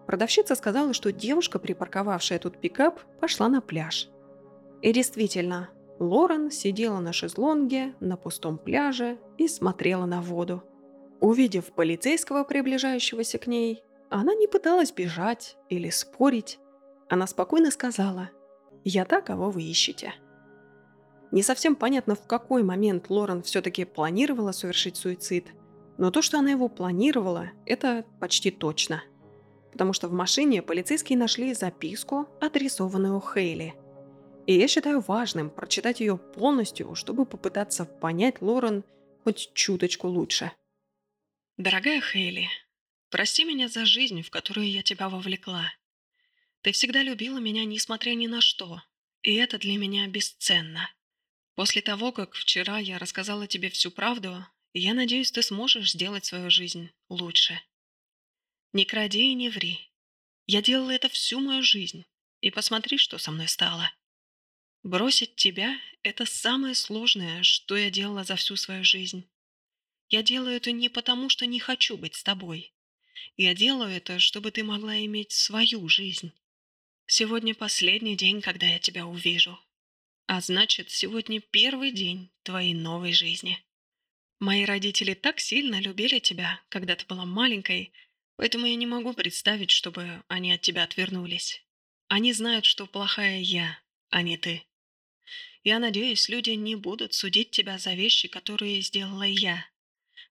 [0.07, 4.09] Продавщица сказала, что девушка, припарковавшая тут пикап, пошла на пляж.
[4.83, 10.63] И действительно, Лорен сидела на шезлонге на пустом пляже и смотрела на воду.
[11.21, 16.59] Увидев полицейского, приближающегося к ней, она не пыталась бежать или спорить.
[17.09, 18.31] Она спокойно сказала
[18.85, 20.15] «Я та, кого вы ищете».
[21.33, 25.47] Не совсем понятно, в какой момент Лорен все-таки планировала совершить суицид,
[25.99, 29.03] но то, что она его планировала, это почти точно.
[29.73, 33.75] Потому что в машине полицейские нашли записку, адресованную Хейли–
[34.47, 38.85] и я считаю важным прочитать ее полностью, чтобы попытаться понять Лорен
[39.25, 40.53] хоть чуточку лучше.
[41.59, 42.51] Дорогая Хейли,
[43.09, 45.73] прости меня за жизнь, в которую я тебя вовлекла.
[46.61, 48.83] Ты всегда любила меня, несмотря ни на что,
[49.23, 50.91] и это для меня бесценно.
[51.55, 56.51] После того, как вчера я рассказала тебе всю правду, я надеюсь, ты сможешь сделать свою
[56.51, 57.59] жизнь лучше.
[58.75, 59.91] Не кради и не ври.
[60.45, 62.05] Я делала это всю мою жизнь,
[62.43, 63.91] и посмотри, что со мной стало.
[64.83, 69.27] Бросить тебя— это самое сложное, что я делала за всю свою жизнь.
[70.09, 72.73] Я делаю это не потому, что не хочу быть с тобой.
[73.37, 76.33] Я делаю это, чтобы ты могла иметь свою жизнь.
[77.07, 79.59] Сегодня последний день, когда я тебя увижу.
[80.27, 83.65] А значит, сегодня первый день твоей новой жизни.
[84.39, 87.93] Мои родители так сильно любили тебя, когда ты была маленькой,
[88.37, 91.63] поэтому я не могу представить, чтобы они от тебя отвернулись.
[92.09, 93.79] Они знают, что плохая я,
[94.11, 94.65] а не ты.
[95.65, 99.67] Я надеюсь, люди не будут судить тебя за вещи, которые сделала я.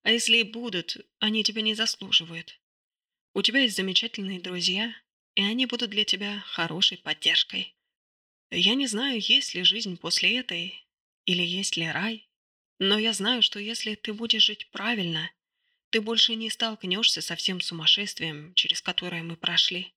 [0.05, 2.61] А если и будут, они тебя не заслуживают.
[3.33, 4.95] У тебя есть замечательные друзья,
[5.33, 7.75] и они будут для тебя хорошей поддержкой.
[8.51, 10.87] Я не знаю, есть ли жизнь после этой,
[11.25, 12.29] или есть ли рай,
[12.77, 15.31] но я знаю, что если ты будешь жить правильно,
[15.89, 19.91] ты больше не столкнешься со всем сумасшествием, через которое мы прошли.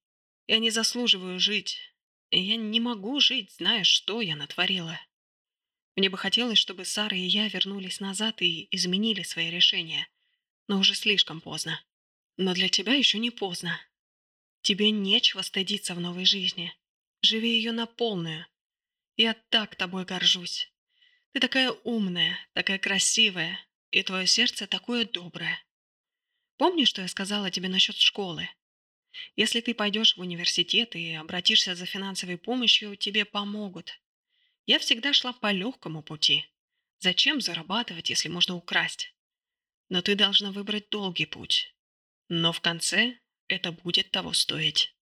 [0.46, 1.78] Я не заслуживаю жить,
[2.30, 4.98] я не могу жить, зная, что я натворила.
[5.98, 10.08] Мне бы хотелось, чтобы Сара и я вернулись назад и изменили свои решения.
[10.68, 11.84] Но уже слишком поздно.
[12.36, 13.80] Но для тебя еще не поздно.
[14.62, 16.72] Тебе нечего стыдиться в новой жизни.
[17.20, 18.46] Живи ее на полную.
[19.16, 20.72] Я так тобой горжусь.
[21.32, 23.58] Ты такая умная, такая красивая,
[23.90, 25.60] и твое сердце такое доброе.
[26.58, 28.48] Помнишь, что я сказала тебе насчет школы?
[29.34, 34.00] Если ты пойдешь в университет и обратишься за финансовой помощью, тебе помогут.
[34.68, 36.44] Я всегда шла по легкому пути.
[36.98, 39.14] Зачем зарабатывать, если можно украсть?
[39.88, 41.74] Но ты должна выбрать долгий путь.
[42.28, 44.94] Но в конце это будет того стоить.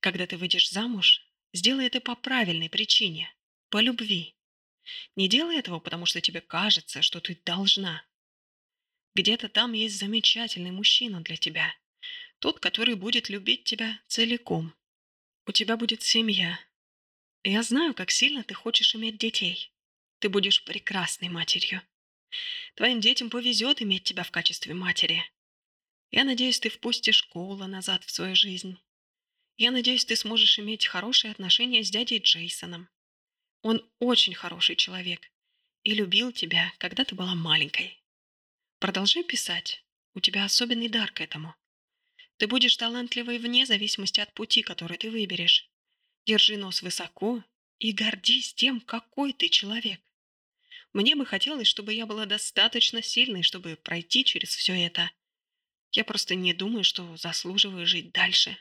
[0.00, 3.32] Когда ты выйдешь замуж, сделай это по правильной причине,
[3.68, 4.34] по любви.
[5.14, 8.04] Не делай этого, потому что тебе кажется, что ты должна.
[9.14, 11.72] Где-то там есть замечательный мужчина для тебя.
[12.40, 14.74] Тот, который будет любить тебя целиком.
[15.46, 16.58] У тебя будет семья,
[17.44, 19.72] я знаю, как сильно ты хочешь иметь детей.
[20.18, 21.82] Ты будешь прекрасной матерью.
[22.74, 25.24] Твоим детям повезет иметь тебя в качестве матери.
[26.10, 28.78] Я надеюсь, ты впустишь школу назад в свою жизнь.
[29.56, 32.88] Я надеюсь, ты сможешь иметь хорошие отношения с дядей Джейсоном.
[33.62, 35.30] Он очень хороший человек
[35.82, 38.02] и любил тебя, когда ты была маленькой.
[38.78, 39.84] Продолжай писать.
[40.14, 41.54] У тебя особенный дар к этому.
[42.38, 45.69] Ты будешь талантливой вне зависимости от пути, который ты выберешь.
[46.26, 47.42] Держи нос высоко
[47.78, 50.00] и гордись тем, какой ты человек.
[50.92, 55.10] Мне бы хотелось, чтобы я была достаточно сильной, чтобы пройти через все это.
[55.92, 58.56] Я просто не думаю, что заслуживаю жить дальше.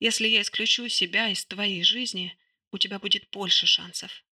[0.00, 2.36] Если я исключу себя из твоей жизни,
[2.70, 4.24] у тебя будет больше шансов.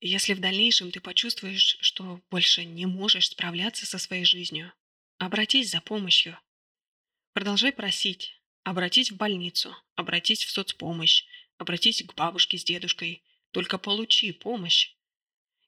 [0.00, 4.72] Если в дальнейшем ты почувствуешь, что больше не можешь справляться со своей жизнью,
[5.18, 6.38] обратись за помощью.
[7.32, 11.24] Продолжай просить, обратись в больницу, обратись в соцпомощь,
[11.58, 13.22] обратись к бабушке с дедушкой.
[13.50, 14.94] Только получи помощь.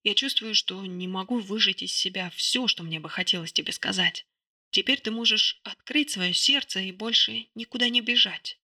[0.02, 4.26] Я чувствую, что не могу выжить из себя все, что мне бы хотелось тебе сказать.
[4.70, 8.58] Теперь ты можешь открыть свое сердце и больше никуда не бежать.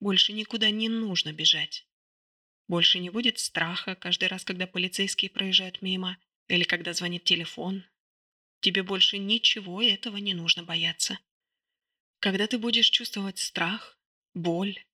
[0.00, 1.86] Больше никуда не нужно бежать.
[2.68, 6.18] Больше не будет страха каждый раз, когда полицейские проезжают мимо
[6.48, 7.84] или когда звонит телефон.
[8.60, 11.18] Тебе больше ничего этого не нужно бояться.
[12.18, 13.98] Когда ты будешь чувствовать страх,
[14.34, 14.84] боль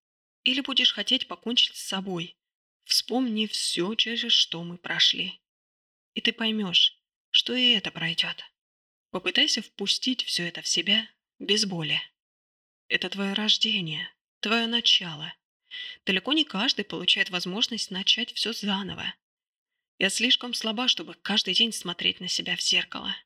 [0.44, 2.36] или будешь хотеть покончить с собой,
[2.84, 5.40] вспомни все, через что мы прошли.
[6.14, 6.98] И ты поймешь,
[7.30, 8.44] что и это пройдет.
[9.10, 11.08] Попытайся впустить все это в себя
[11.38, 12.00] без боли.
[12.88, 15.34] Это твое рождение, твое начало.
[16.04, 19.14] Далеко не каждый получает возможность начать все заново.
[19.98, 23.16] Я слишком слаба, чтобы каждый день смотреть на себя в зеркало.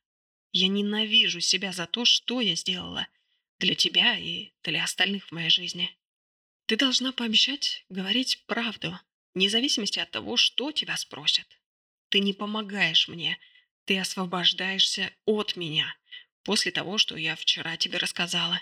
[0.51, 3.07] Я ненавижу себя за то, что я сделала
[3.59, 5.97] для тебя и для остальных в моей жизни.
[6.67, 8.99] Ты должна пообещать говорить правду,
[9.33, 11.47] вне зависимости от того, что тебя спросят.
[12.09, 13.39] Ты не помогаешь мне,
[13.85, 15.95] ты освобождаешься от меня
[16.43, 18.61] после того, что я вчера тебе рассказала.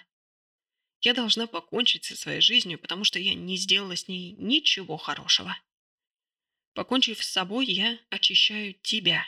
[1.01, 5.57] Я должна покончить со своей жизнью, потому что я не сделала с ней ничего хорошего.
[6.73, 9.25] Покончив с собой, я очищаю тебя.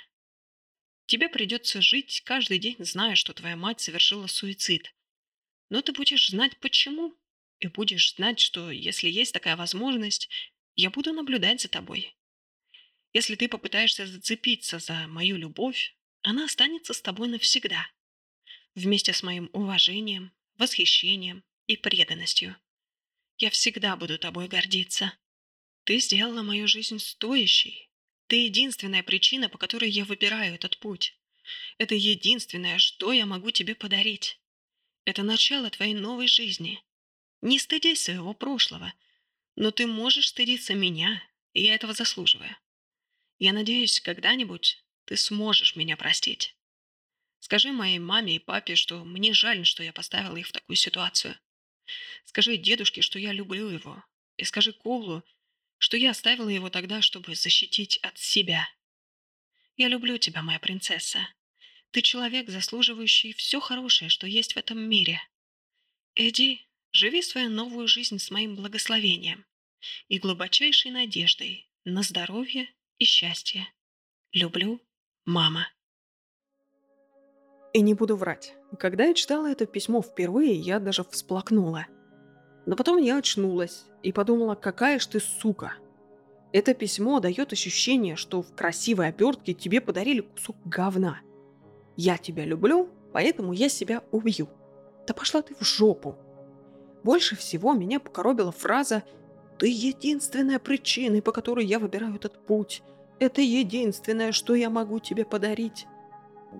[1.08, 4.94] Тебе придется жить каждый день, зная, что твоя мать совершила суицид.
[5.70, 7.18] Но ты будешь знать почему,
[7.60, 10.30] и будешь знать, что если есть такая возможность,
[10.76, 12.16] я буду наблюдать за тобой.
[13.14, 17.90] Если ты попытаешься зацепиться за мою любовь, она останется с тобой навсегда.
[18.76, 22.56] Вместе с моим уважением, восхищением и преданностью.
[23.38, 25.14] Я всегда буду тобой гордиться.
[25.84, 27.90] Ты сделала мою жизнь стоящей.
[28.28, 31.18] Ты единственная причина, по которой я выбираю этот путь.
[31.78, 34.40] Это единственное, что я могу тебе подарить.
[35.06, 36.84] Это начало твоей новой жизни.
[37.42, 38.94] Не стыдись своего прошлого,
[39.56, 41.22] но ты можешь стыдиться меня,
[41.54, 42.56] и я этого заслуживаю.
[43.40, 46.56] Я надеюсь, когда-нибудь ты сможешь меня простить.
[47.40, 51.40] Скажи моей маме и папе, что мне жаль, что я поставила их в такую ситуацию.
[52.26, 54.04] Скажи дедушке, что я люблю его.
[54.38, 55.24] И скажи Коулу,
[55.78, 58.68] что я оставила его тогда, чтобы защитить от себя.
[59.76, 61.28] Я люблю тебя, моя принцесса.
[61.92, 65.22] Ты человек, заслуживающий все хорошее, что есть в этом мире.
[66.16, 69.46] Эдди, живи свою новую жизнь с моим благословением
[70.08, 73.68] и глубочайшей надеждой на здоровье и счастье.
[74.34, 74.82] Люблю,
[75.26, 75.68] мама.
[77.74, 78.54] И не буду врать.
[78.80, 81.86] Когда я читала это письмо впервые, я даже всплакнула.
[82.66, 85.76] Но потом я очнулась и подумала, какая ж ты сука.
[86.52, 91.22] Это письмо дает ощущение, что в красивой обертке тебе подарили кусок говна.
[91.96, 94.50] Я тебя люблю, поэтому я себя убью.
[95.08, 96.18] Да пошла ты в жопу.
[97.08, 99.02] Больше всего меня покоробила фраза
[99.58, 102.84] «Ты единственная причина, по которой я выбираю этот путь.
[103.18, 105.88] Это единственное, что я могу тебе подарить».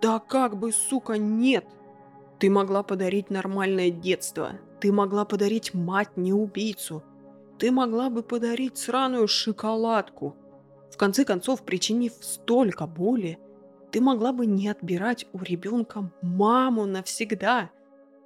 [0.02, 1.66] Да как бы, сука, нет!
[2.40, 4.54] Ты могла подарить нормальное детство.
[4.80, 7.04] Ты могла подарить мать не убийцу.
[7.60, 10.34] Ты могла бы подарить сраную шоколадку.
[10.90, 13.38] В конце концов, причинив столько боли,
[13.92, 17.70] ты могла бы не отбирать у ребенка маму навсегда.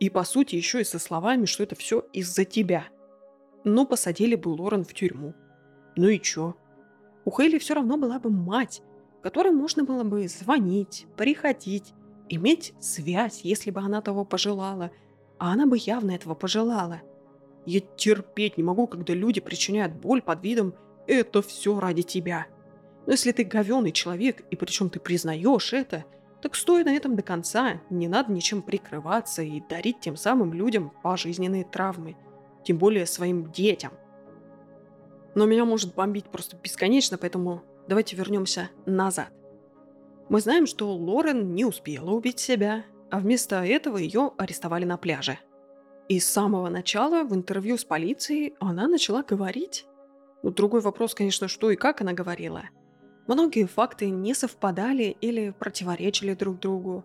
[0.02, 2.86] И по сути еще и со словами, что это все из-за тебя.
[3.64, 5.36] Но посадили бы Лорен в тюрьму.
[5.96, 6.56] Ну и чё?
[7.24, 8.82] У Хейли все равно была бы мать,
[9.22, 11.94] которой можно было бы звонить, приходить,
[12.30, 14.90] иметь связь, если бы она того пожелала.
[15.38, 17.04] А она бы явно этого пожелала.
[17.68, 20.74] Я терпеть не могу, когда люди причиняют боль под видом
[21.06, 22.48] «это все ради тебя».
[23.06, 26.06] Но если ты говенный человек, и причем ты признаешь это,
[26.42, 30.92] так стой на этом до конца, не надо ничем прикрываться и дарить тем самым людям
[31.04, 32.18] пожизненные травмы,
[32.64, 33.94] тем более своим детям.
[35.36, 39.32] Но меня может бомбить просто бесконечно, поэтому давайте вернемся назад.
[40.30, 45.38] Мы знаем, что Лорен не успела убить себя, а вместо этого ее арестовали на пляже.
[46.08, 49.86] И с самого начала в интервью с полицией она начала говорить.
[50.44, 52.64] Ну, другой вопрос, конечно, что и как она говорила.
[53.28, 57.04] Многие факты не совпадали или противоречили друг другу.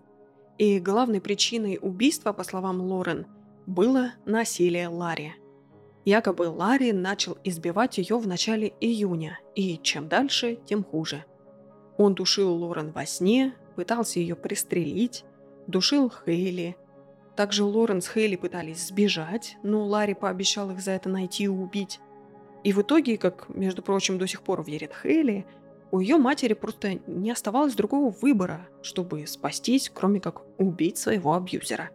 [0.59, 3.27] И главной причиной убийства, по словам Лорен,
[3.67, 5.35] было насилие Ларри–
[6.07, 11.25] Якобы Ларри начал избивать ее в начале июня, и чем дальше, тем хуже.
[11.99, 15.25] Он душил Лорен во сне, пытался ее пристрелить,
[15.67, 16.77] душил Хейли.
[17.35, 21.99] Также Лорен с Хейли пытались сбежать, но Ларри пообещал их за это найти и убить.
[22.63, 25.45] И в итоге, как, между прочим, до сих пор верит Хейли,
[25.91, 31.91] у ее матери просто не оставалось другого выбора, чтобы спастись, кроме как убить своего абьюзера.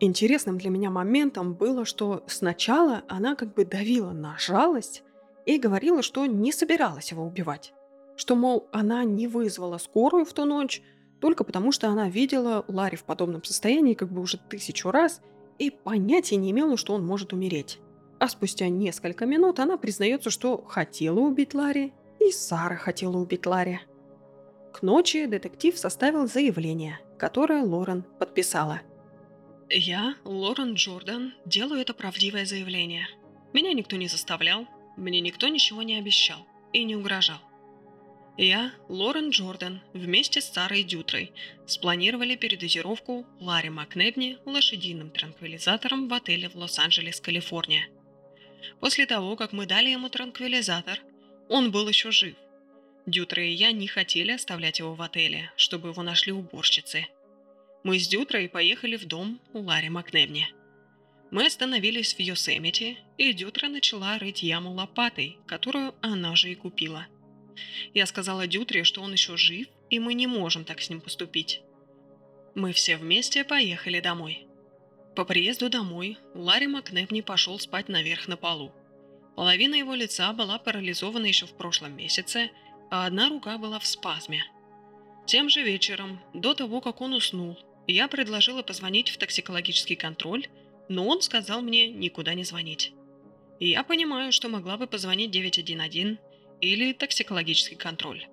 [0.00, 5.02] Интересным для меня моментом было, что сначала она как бы давила на жалость
[5.46, 7.72] и говорила, что не собиралась его убивать.
[8.16, 10.82] Что, мол, она не вызвала скорую в ту ночь,
[11.20, 15.20] только потому что она видела Ларри в подобном состоянии как бы уже тысячу раз
[15.58, 17.80] и понятия не имела, что он может умереть.
[18.18, 23.80] А спустя несколько минут она признается, что хотела убить Ларри, и Сара хотела убить Ларри.
[24.72, 28.80] К ночи детектив составил заявление, которое Лорен подписала.
[29.70, 33.06] «Я, Лорен Джордан, делаю это правдивое заявление.
[33.52, 34.66] Меня никто не заставлял,
[34.96, 37.38] мне никто ничего не обещал и не угрожал.
[38.36, 41.32] Я, Лорен Джордан, вместе с Сарой Дютрой
[41.66, 47.88] спланировали передозировку Ларри Макнебни лошадиным транквилизатором в отеле в Лос-Анджелес, Калифорния.
[48.78, 51.00] После того, как мы дали ему транквилизатор,
[51.48, 52.34] он был еще жив.
[53.06, 57.06] Дютра и я не хотели оставлять его в отеле, чтобы его нашли уборщицы.
[57.84, 60.48] Мы с Дютрой поехали в дом у Ларри Макнебни.
[61.30, 67.06] Мы остановились в Йосемите, и Дютра начала рыть яму лопатой, которую она же и купила–
[67.94, 71.62] я сказала Дютре, что он еще жив, и мы не можем так с ним поступить.
[72.54, 74.46] Мы все вместе поехали домой.
[75.14, 78.72] По приезду домой Ларри Макнепни пошел спать наверх на полу.
[79.38, 82.50] Половина его лица была парализована еще в прошлом месяце,
[82.90, 84.44] а одна рука была в спазме.
[85.26, 87.56] Тем же вечером, до того, как он уснул,
[87.86, 90.48] я предложила позвонить в токсикологический контроль,
[90.88, 92.92] но он сказал мне никуда не звонить.
[93.60, 96.18] Я понимаю, что могла бы позвонить 911,
[96.60, 98.26] или токсикологический контроль.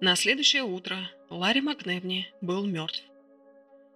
[0.00, 3.04] На следующее утро Ларри Макневни был мертв.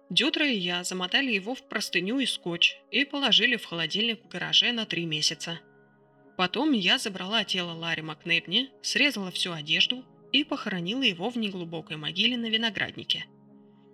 [0.09, 4.71] Дютра и я замотали его в простыню и скотч и положили в холодильник в гараже
[4.71, 5.59] на три месяца.
[6.39, 12.37] Потом я забрала тело Ларри Макнебни, срезала всю одежду и похоронила его в неглубокой могиле
[12.37, 13.25] на винограднике.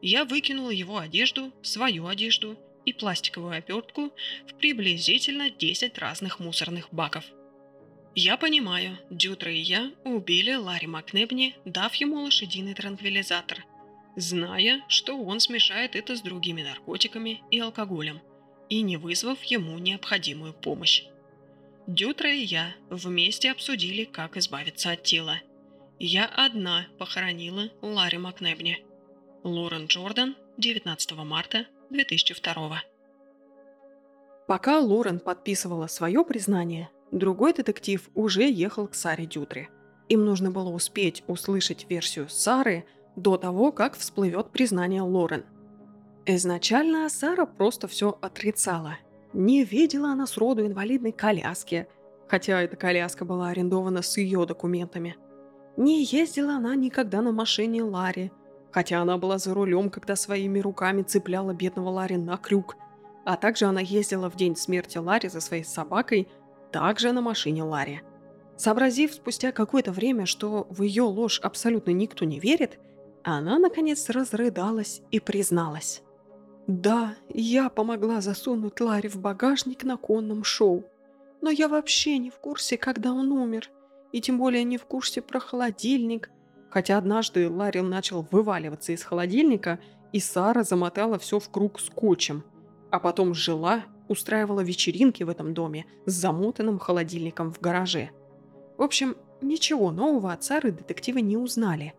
[0.03, 2.55] Я выкинула его одежду, свою одежду
[2.85, 4.11] и пластиковую опертку
[4.47, 7.26] в приблизительно 10 разных мусорных баков–
[8.17, 13.65] я понимаю, Дютра и я убили Ларри Макнебни, дав ему лошадиный транквилизатор,
[14.15, 18.22] зная, что он смешает это с другими наркотиками и алкоголем,
[18.69, 21.03] и не вызвав ему необходимую помощь.
[21.87, 25.39] Дютра и я вместе обсудили, как избавиться от тела.
[25.99, 28.85] Я одна похоронила Ларри Макнебни.
[29.43, 32.81] Лорен Джордан, 19 марта 2002
[34.47, 39.69] Пока Лорен подписывала свое признание, Другой детектив уже ехал к Саре Дютре.
[40.09, 42.85] Им нужно было успеть услышать версию Сары
[43.15, 45.45] до того, как всплывет признание Лорен.
[46.25, 48.97] Изначально Сара просто все отрицала.
[49.35, 51.87] Не видела она сроду инвалидной коляски,
[52.27, 55.17] хотя эта коляска была арендована с ее документами.
[55.77, 58.31] Не ездила она никогда на машине Ларри,
[58.71, 62.75] хотя она была за рулем, когда своими руками цепляла бедного Ларри на крюк.
[63.25, 66.27] А также она ездила в день смерти Ларри за своей собакой–
[66.75, 68.01] также на машине Ларри.
[68.57, 72.79] Сообразив спустя какое-то время, что в ее ложь абсолютно никто не верит,
[73.23, 76.01] она, наконец, разрыдалась и призналась.
[76.67, 80.83] «Да, я помогла засунуть Ларри в багажник на конном шоу.
[81.41, 83.69] Но я вообще не в курсе, когда он умер.
[84.11, 86.31] И тем более не в курсе про холодильник.
[86.69, 89.79] Хотя однажды Ларри начал вываливаться из холодильника,
[90.11, 92.43] и Сара замотала все в круг скотчем.
[92.89, 98.11] А потом жила устраивала вечеринки в этом доме с замотанным холодильником в гараже.
[98.77, 101.93] В общем, ничего нового от Сары детективы не узнали.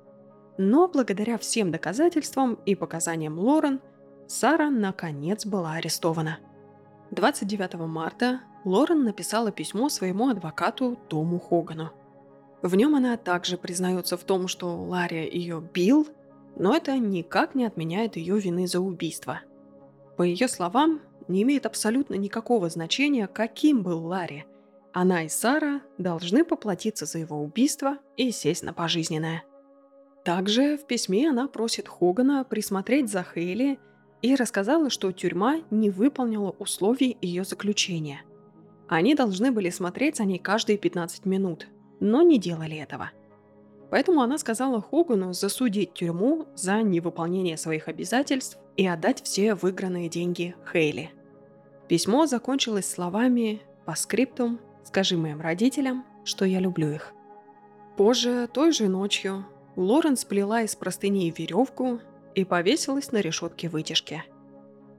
[0.59, 3.80] Но благодаря всем доказательствам и показаниям Лорен,
[4.27, 6.39] Сара наконец была арестована.
[7.12, 11.93] 29 марта Лорен написала письмо своему адвокату Тому Хогану.
[12.62, 16.09] В нем она также признается в том, что Ларри ее бил,
[16.57, 19.40] но это никак не отменяет ее вины за убийство.
[20.16, 24.44] По ее словам, не имеет абсолютно никакого значения, каким был Ларри.
[24.93, 29.44] Она и Сара должны поплатиться за его убийство и сесть на пожизненное.
[30.24, 33.78] Также в письме она просит Хогана присмотреть за Хейли
[34.22, 38.22] и рассказала, что тюрьма не выполнила условий ее заключения.
[38.88, 41.66] Они должны были смотреть за ней каждые 15 минут,
[42.01, 43.10] но не делали этого.
[43.90, 50.55] Поэтому она сказала Хогану засудить тюрьму за невыполнение своих обязательств и отдать все выигранные деньги
[50.72, 51.10] Хейли.
[51.88, 57.12] Письмо закончилось словами «По скриптум, скажи моим родителям, что я люблю их».
[57.97, 62.01] Позже, той же ночью, Лорен сплела из простыни веревку
[62.36, 64.22] и повесилась на решетке вытяжки.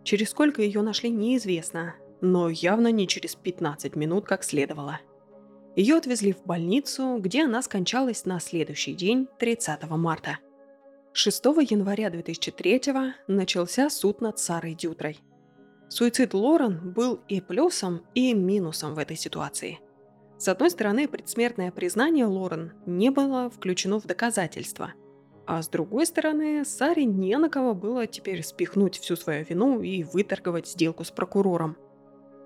[0.03, 4.99] Через сколько ее нашли, неизвестно, но явно не через 15 минут, как следовало.
[5.75, 10.39] Ее отвезли в больницу, где она скончалась на следующий день, 30 марта.
[11.13, 12.81] 6 января 2003
[13.27, 15.19] начался суд над Сарой Дютрой.
[15.89, 19.79] Суицид Лорен был и плюсом, и минусом в этой ситуации.
[20.39, 24.93] С одной стороны, предсмертное признание Лорен не было включено в доказательства,
[25.47, 30.03] а с другой стороны, Саре не на кого было теперь спихнуть всю свою вину и
[30.03, 31.77] выторговать сделку с прокурором.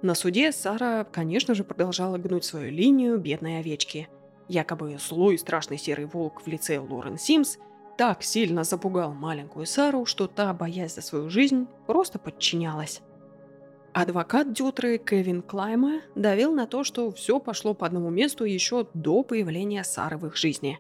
[0.04, 4.08] На суде Сара, конечно же, продолжала гнуть свою линию бедной овечки.
[4.48, 7.58] Якобы злой страшный серый волк в лице Лорен Симс
[7.98, 13.02] так сильно запугал маленькую Сару, что та, боясь за свою жизнь, просто подчинялась.
[13.94, 19.24] Адвокат Дютры Кевин Клайма давил на то, что все пошло по одному месту еще до
[19.24, 20.80] появления Сары в их жизни.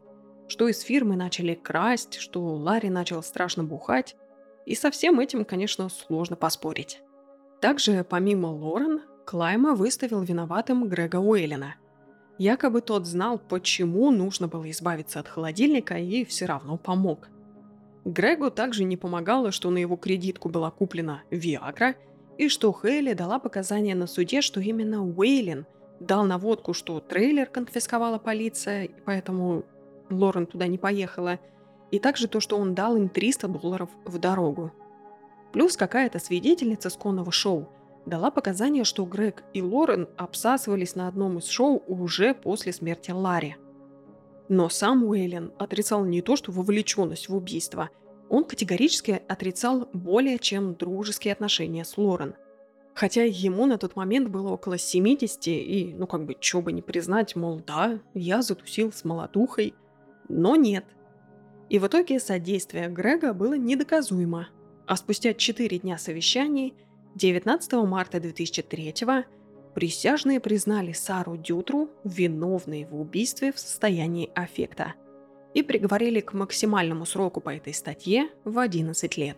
[0.52, 4.18] Что из фирмы начали красть, что Ларри начал страшно бухать.
[4.65, 7.02] И со всем этим, конечно, сложно поспорить.
[7.61, 11.76] Также, помимо Лорен, Клайма выставил виноватым Грега Уэйлина.
[12.38, 17.30] Якобы тот знал, почему нужно было избавиться от холодильника и все равно помог.
[18.03, 21.95] Грегу также не помогало, что на его кредитку была куплена Виагра–
[22.38, 25.65] и что Хейли дала показания на суде, что именно Уэйлин
[26.02, 29.64] дал наводку, что трейлер конфисковала полиция, и поэтому
[30.11, 31.39] Лорен туда не поехала,
[31.91, 34.71] и также то, что он дал им 300 долларов в дорогу.
[35.51, 37.69] Плюс какая-то свидетельница с конного шоу
[38.05, 43.57] дала показания, что Грег и Лорен обсасывались на одном из шоу уже после смерти Ларри.
[44.47, 47.89] Но сам Уэйлин отрицал не то, что вовлеченность в убийство–
[48.31, 52.35] он категорически отрицал более чем дружеские отношения с Лорен.
[52.93, 56.81] Хотя ему на тот момент было около 70, и, ну как бы, чё бы не
[56.81, 59.73] признать, мол, да, я затусил с молодухой,
[60.32, 60.86] но нет.
[61.70, 64.49] И в итоге содействие Грега было недоказуемо.
[64.88, 66.74] А спустя 4 дня совещаний,
[67.16, 68.94] 19 марта 2003
[69.74, 74.95] присяжные признали Сару Дютру виновной в убийстве в состоянии аффекта–
[75.53, 79.38] и приговорили к максимальному сроку по этой статье в 11 лет.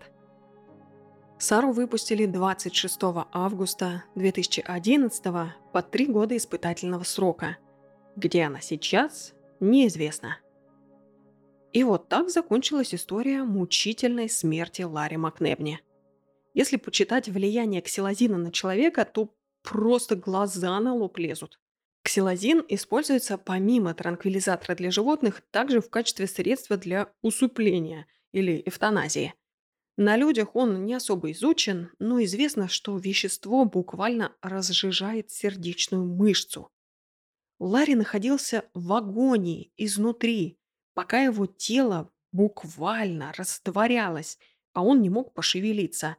[1.40, 3.00] Сару выпустили 26
[3.32, 5.24] августа 2011
[5.74, 7.58] под три года испытательного срока.
[8.16, 10.38] Где она сейчас, неизвестно.
[11.74, 15.80] И вот так закончилась история мучительной смерти Ларри Макнебни.
[16.54, 19.34] Если почитать влияние ксилозина на человека, то
[19.64, 21.60] просто глаза на лоб лезут.
[22.04, 29.34] Ксилозин используется помимо транквилизатора для животных также в качестве средства для усыпления или эвтаназии.
[29.98, 36.70] На людях он не особо изучен, но известно, что вещество буквально разжижает сердечную мышцу.
[37.60, 40.60] Ларри находился в агонии изнутри,
[40.94, 44.38] пока его тело буквально растворялось,
[44.74, 46.18] а он не мог пошевелиться.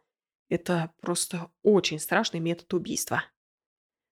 [0.49, 3.25] Это просто очень страшный метод убийства.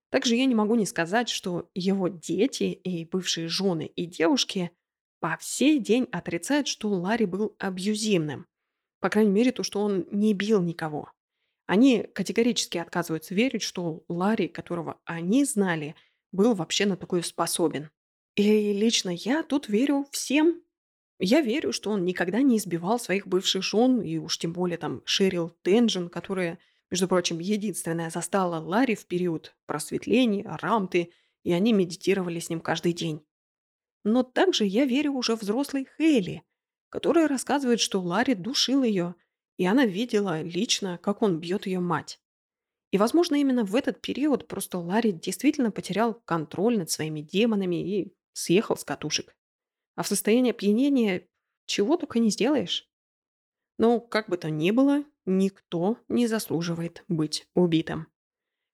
[0.09, 4.71] Также я не могу не сказать, что его дети и бывшие жены и девушки
[5.19, 8.45] по всей день отрицают, что Ларри был абьюзивным.
[8.99, 11.11] По крайней мере, то, что он не бил никого.
[11.65, 15.95] Они категорически отказываются верить, что Ларри, которого они знали,
[16.31, 17.89] был вообще на такое способен.
[18.35, 20.61] И лично я тут верю всем.
[21.19, 25.01] Я верю, что он никогда не избивал своих бывших жен, и уж тем более там
[25.05, 26.59] Шерил Тенджин, которая
[26.93, 31.11] между прочим, единственная застала Ларри в период просветления, рамты,
[31.43, 33.25] и они медитировали с ним каждый день.
[34.03, 36.43] Но также я верю уже взрослой Хейли,
[36.89, 39.15] которая рассказывает, что Ларри душил ее,
[39.57, 42.19] и она видела лично, как он бьет ее мать.
[42.91, 48.13] И, возможно, именно в этот период просто Ларри действительно потерял контроль над своими демонами и
[48.33, 49.35] съехал с катушек.
[49.95, 51.27] А в состоянии опьянения
[51.65, 52.89] чего только не сделаешь.
[53.77, 58.07] Но, как бы то ни было, никто не заслуживает быть убитым.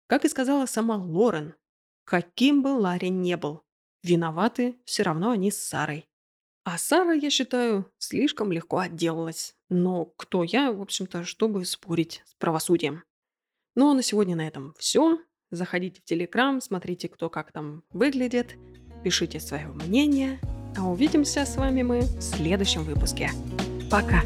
[0.08, 1.56] Как и сказала сама Лорен,
[2.04, 3.62] каким бы Ларри не был,
[4.04, 6.10] виноваты все равно они с Сарой.
[6.64, 9.56] А Сара, я считаю, слишком легко отделалась.
[9.70, 13.04] Но кто я, в общем-то, чтобы спорить с правосудием.
[13.76, 15.20] Ну а на сегодня на этом все.
[15.52, 18.56] Заходите в Телеграм, смотрите, кто как там выглядит,
[19.04, 20.40] пишите свое мнение.
[20.78, 23.32] А увидимся с вами мы в следующем выпуске.
[23.90, 24.22] Пока!